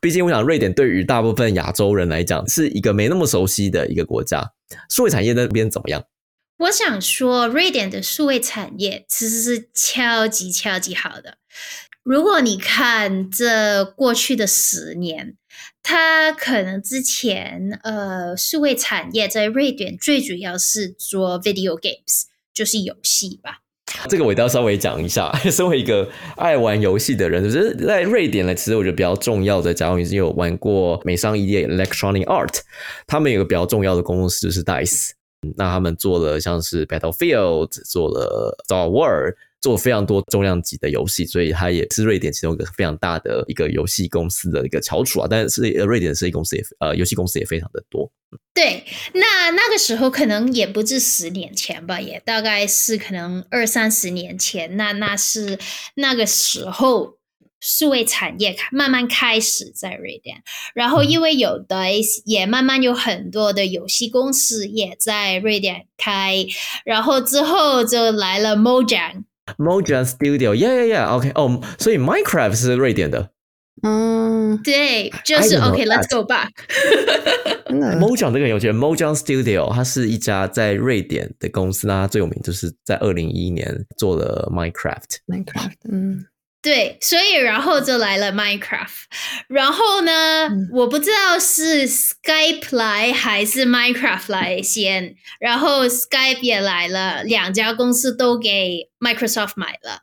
[0.00, 4.42] 毕竟我想，瑞典对于大部分亚洲人来讲，是一个没那么熟悉的一个国家。
[4.90, 6.02] 数位产业那边怎么样？
[6.58, 11.36] 我想说，瑞典的数位产业其实是超级超级好的。
[12.02, 15.34] 如果你看这过去的十年，
[15.82, 22.22] 它可能之前呃，数位产业在瑞典最主要是做 video games，
[22.54, 23.58] 就是游戏吧。
[24.08, 25.32] 这个我一定要稍微讲一下。
[25.50, 32.60] 身为一个爱玩游戏的人，就是在瑞典呢，其实我觉得比较重要的，假如你是有玩过美商 EDA Electronic Art，
[33.06, 35.10] 他们有个比较重要的公司就是 Dice。
[35.56, 45.26] 那他们做了像是 Battlefield，做了 Star War，做非常多重量级的游戏，所以它也是瑞典其中一个非常大的一个游戏公司的一个翘楚啊。
[45.30, 48.10] 但是瑞典的设计公司也呃游戏公司也非常的多。
[48.54, 48.84] 对，
[49.14, 54.76] 那那个时候可能也不止十年前吧，也大概是可能二三十年前。
[54.76, 55.58] 那那是
[55.94, 57.16] 那个时候。
[57.60, 60.42] 数位产业慢慢开始在瑞典，
[60.74, 61.86] 然后因为有的
[62.24, 66.46] 也慢慢有很多的游戏公司也在瑞典开，
[66.84, 73.30] 然后之后就来了 Mojang，Mojang Studio，Yeah Yeah Yeah，OK，哦，所以 Minecraft 是瑞典的，
[73.82, 76.50] 嗯，对，就是 OK，Let's go back。
[77.68, 86.26] Mojang 这个我觉得 Mojang Studio 它是一家在瑞典的公司那最有名就是在二零一一年做了 Minecraft，Minecraft，嗯。
[86.66, 88.88] 对，所以然后就来了 Minecraft，
[89.46, 100.00] 然后呢，我不知道是 Skype 来还是 Minecraft 来先，然后 Skype 也来了，两家公司都给 Microsoft 买了，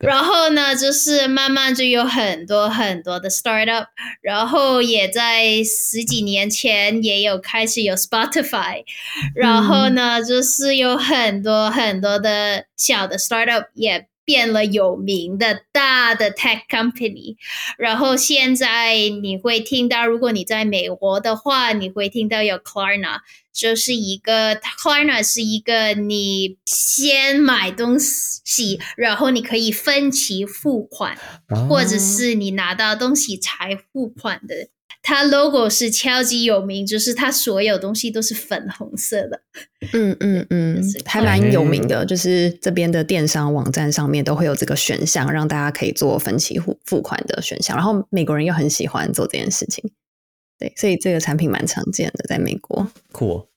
[0.00, 3.86] 然后呢，就是慢慢就有很多很多的 startup，
[4.20, 8.84] 然后也在十几年前也有开始有 Spotify，
[9.34, 14.08] 然后呢，就是有很多很多的小的 startup 也。
[14.24, 17.36] 变了有名的大的 tech company，
[17.78, 23.20] 然后现在你会听到，如果你在美国的话，你会听到有 Klarna，
[23.52, 31.18] 就是一个 Klarna 是一个你先买东西，然后你可以分期付款，
[31.68, 34.68] 或者是你拿到东西才付款的。
[35.02, 39.42] 它 logo 是超级有名，就是它所有东西都是粉红色的。
[39.92, 42.06] 嗯嗯嗯，还蛮有名的。
[42.06, 47.76] 就是这边的电商网站上面都会有这个选项，让大家可以做分期付付款的选项。
[47.76, 49.90] 然后美国人又很喜欢做这件事情，
[50.58, 52.86] 对，所以这个产品蛮常见的，在美国。
[53.10, 53.48] 酷。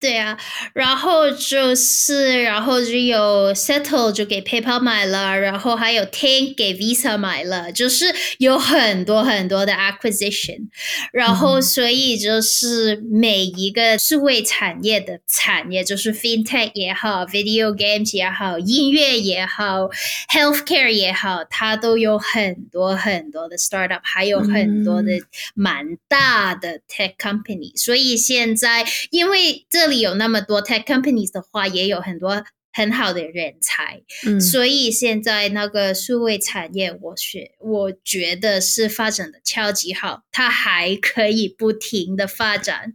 [0.00, 0.38] 对啊，
[0.74, 10.68] 然后就是，然后就有 Settle 就给 PayPal 买了，然后还有 Tank 给 Visa 买了，就是有很多很多的 acquisition，
[11.12, 19.88] 然后所以就是每一个数位产业的产业，就是 FinTech 也好，Video Games 也好，音乐也好
[20.32, 25.18] ，Healthcare 也好，它都有很多很多的 startup，还有很多的
[25.54, 29.87] 蛮大的 tech company，所以现在因为这。
[29.88, 42.94] 里有那么多 tech companies 的话，也有很多很好的人才，嗯，所以现在那个数位产业，我学我觉得是发展的超级好，它还可以不停的发展。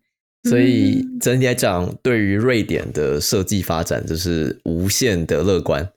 [0.50, 5.92] 所以整体来讲，对于瑞典的设计发展，就是无限的乐观。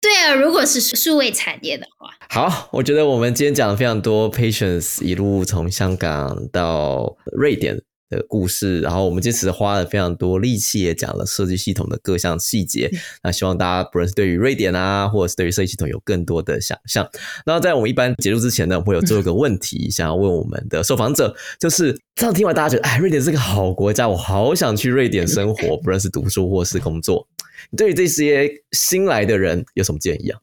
[0.00, 7.82] 对啊，如果是数位产业的话，好，我觉得我们今天讲了非常多，Patience 一路从香港到瑞典。
[8.10, 12.90] 的故事，然后我们这次花了非常多力气，也讲了设计系统的各项细节。
[13.22, 17.08] 那希望大家不论是对于瑞典啊，或者是对于设计系统有更多的想象。
[17.46, 27.28] 那在我们一般结束之前呢，我会有最后一个问题想要问我们的受访者，就是这样听完大家觉得，哎，瑞典是个好国家，我好想去瑞典生活，不论是读书或是工作。
[27.70, 30.40] 你对于这些新来的人有什么建议啊？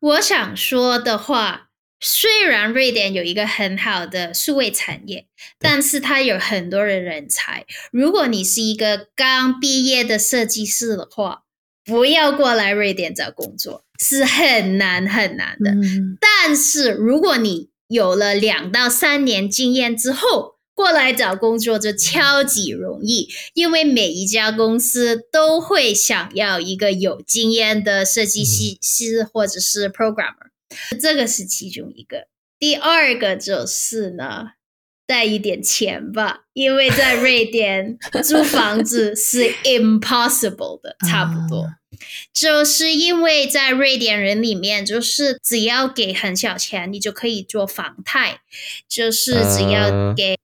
[0.00, 1.67] 我想说的话。
[2.00, 5.26] 虽然瑞典有一个很好的数位产业，
[5.58, 7.64] 但是它有很多的人才。
[7.90, 11.42] 如果你是一个刚毕业的设计师的话，
[11.84, 15.72] 不要过来瑞典找工作，是很难很难的。
[16.20, 30.50] 但是如果你有了两到三年经验之后，过来找工作就超级容易，因为每一家公司都会想要一个有经验的设计师或者是 programmer。
[31.00, 32.26] 这个是其中一个，
[32.58, 34.52] 第二个就是呢，
[35.06, 41.66] 带一点钱吧，因为在瑞 典租房子是 impossible 的，差不多，
[42.32, 48.40] 就是因为在瑞典人里面，就是只要给很小钱，你就可以做房贷，
[48.88, 50.38] 就是只要给。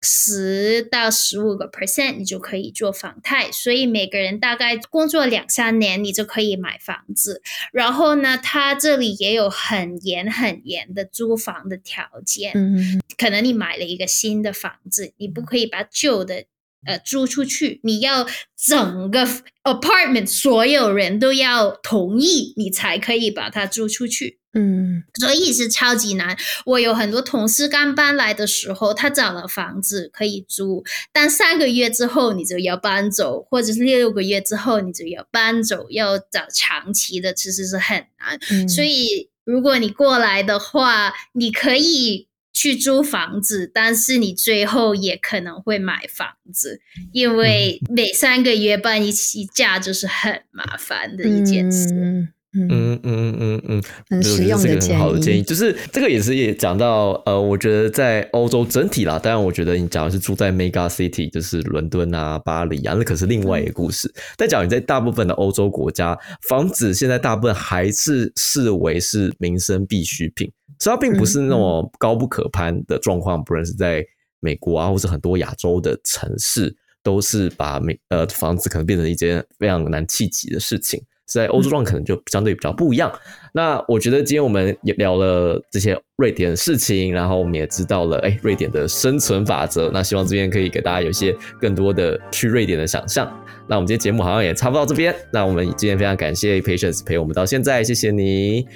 [0.00, 7.42] 十到十五个 percent，你就可以做房贷，所以每个人大概工作两三年，你就可以买房子。
[7.72, 12.52] 然后呢，他这里也有很严很严的租房的条件。
[12.54, 16.44] 嗯，可能你买了一个新的房子，你不可以把旧的
[16.86, 18.24] 呃租出去，你要
[18.56, 19.26] 整个
[19.64, 24.38] apartment 所有人都要同意，你才可以把它租出去。
[24.58, 26.36] 嗯，所以是超级难。
[26.66, 30.82] 我有很多同事刚搬来的时候，他找了房子可以租，
[31.12, 38.68] 但三个月之后你就要搬走，或者是六个月之后你就要搬走，要找长期的，其实是很难。
[38.68, 46.80] 所以如果你过来的话，你可以去租房子，但是你最后也可能会买房子，
[47.12, 51.88] 因为每三个月搬一次家就是很麻烦的一件事。
[51.92, 52.28] 嗯
[52.68, 64.12] 嗯嗯嗯嗯，很对我实用的觉得这个很好的建议，就是这个也是也讲到呃，我觉得在欧洲整体啦，当然我觉得你讲的是住在 mega city，就是伦敦啊、巴黎啊，那可是另外一个故事。
[64.36, 74.04] 但讲你在大部分的欧洲国家，房子现在大部分还是视为是民生必需品，所以它并不是那种高不可攀的状况，不论是在
[74.40, 81.02] 美国啊，或是很多亚洲的城市，都是把美呃房子可能变成一件非常难企及的事情。
[81.28, 83.12] 在欧洲状可能就相对比较不一样。
[83.52, 89.90] 那我觉得今天我们也聊了这些瑞典的事情，然后我们也知道了哎瑞典的生存法则。
[89.92, 93.30] 那希望这边可以给大家有一些更多的去瑞典的想象。
[93.68, 95.14] 那我们今天节目好像也差不多到这边。
[95.32, 98.66] 那我们今天非常感谢 Patience 陪我们到现在，谢谢你。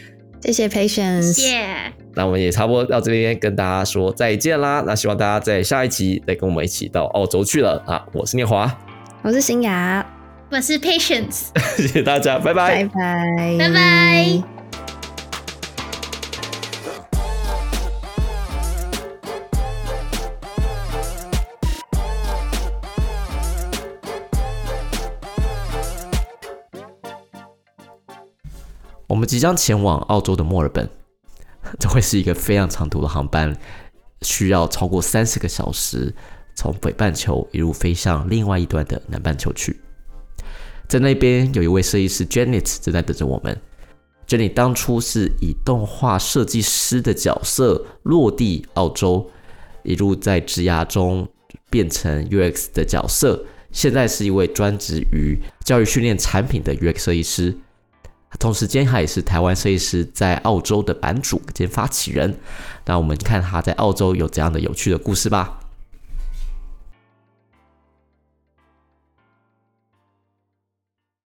[0.42, 1.64] 谢谢 Patience，谢、
[2.14, 4.82] 那我们也差不多到这边跟大家说再见啦。
[4.84, 8.04] 那希望大家在下一期再跟我们一起到澳洲去了啊！
[8.12, 8.76] 我是念华，
[9.22, 10.04] 我是新雅，
[10.54, 11.46] 我是 Patience，
[11.78, 14.42] 谢谢大家，拜拜拜拜，拜拜。
[29.06, 30.86] 我们即将前往澳洲的墨尔本，
[31.80, 33.56] 这会是一个非常长途的航班，
[34.20, 36.14] 需要超过三十个小时，
[36.54, 39.80] 从北半球一路飞向另外一端的南半球去。
[40.92, 43.58] 在那边有一位设计师 Janet 正在等着我们。
[44.28, 49.30] Jenny 当初是以动画设计师的角色落地澳洲，
[49.84, 51.26] 一路在职涯中
[51.70, 57.56] 变成 UX 的角色，现在是一位专职于教育训练产品的 UX 设计师。
[58.38, 62.36] 同时间，他也是台湾设计师在澳洲的版主兼发起人。
[62.84, 65.58] 那我们看他在澳洲有怎样的有趣的故事吧。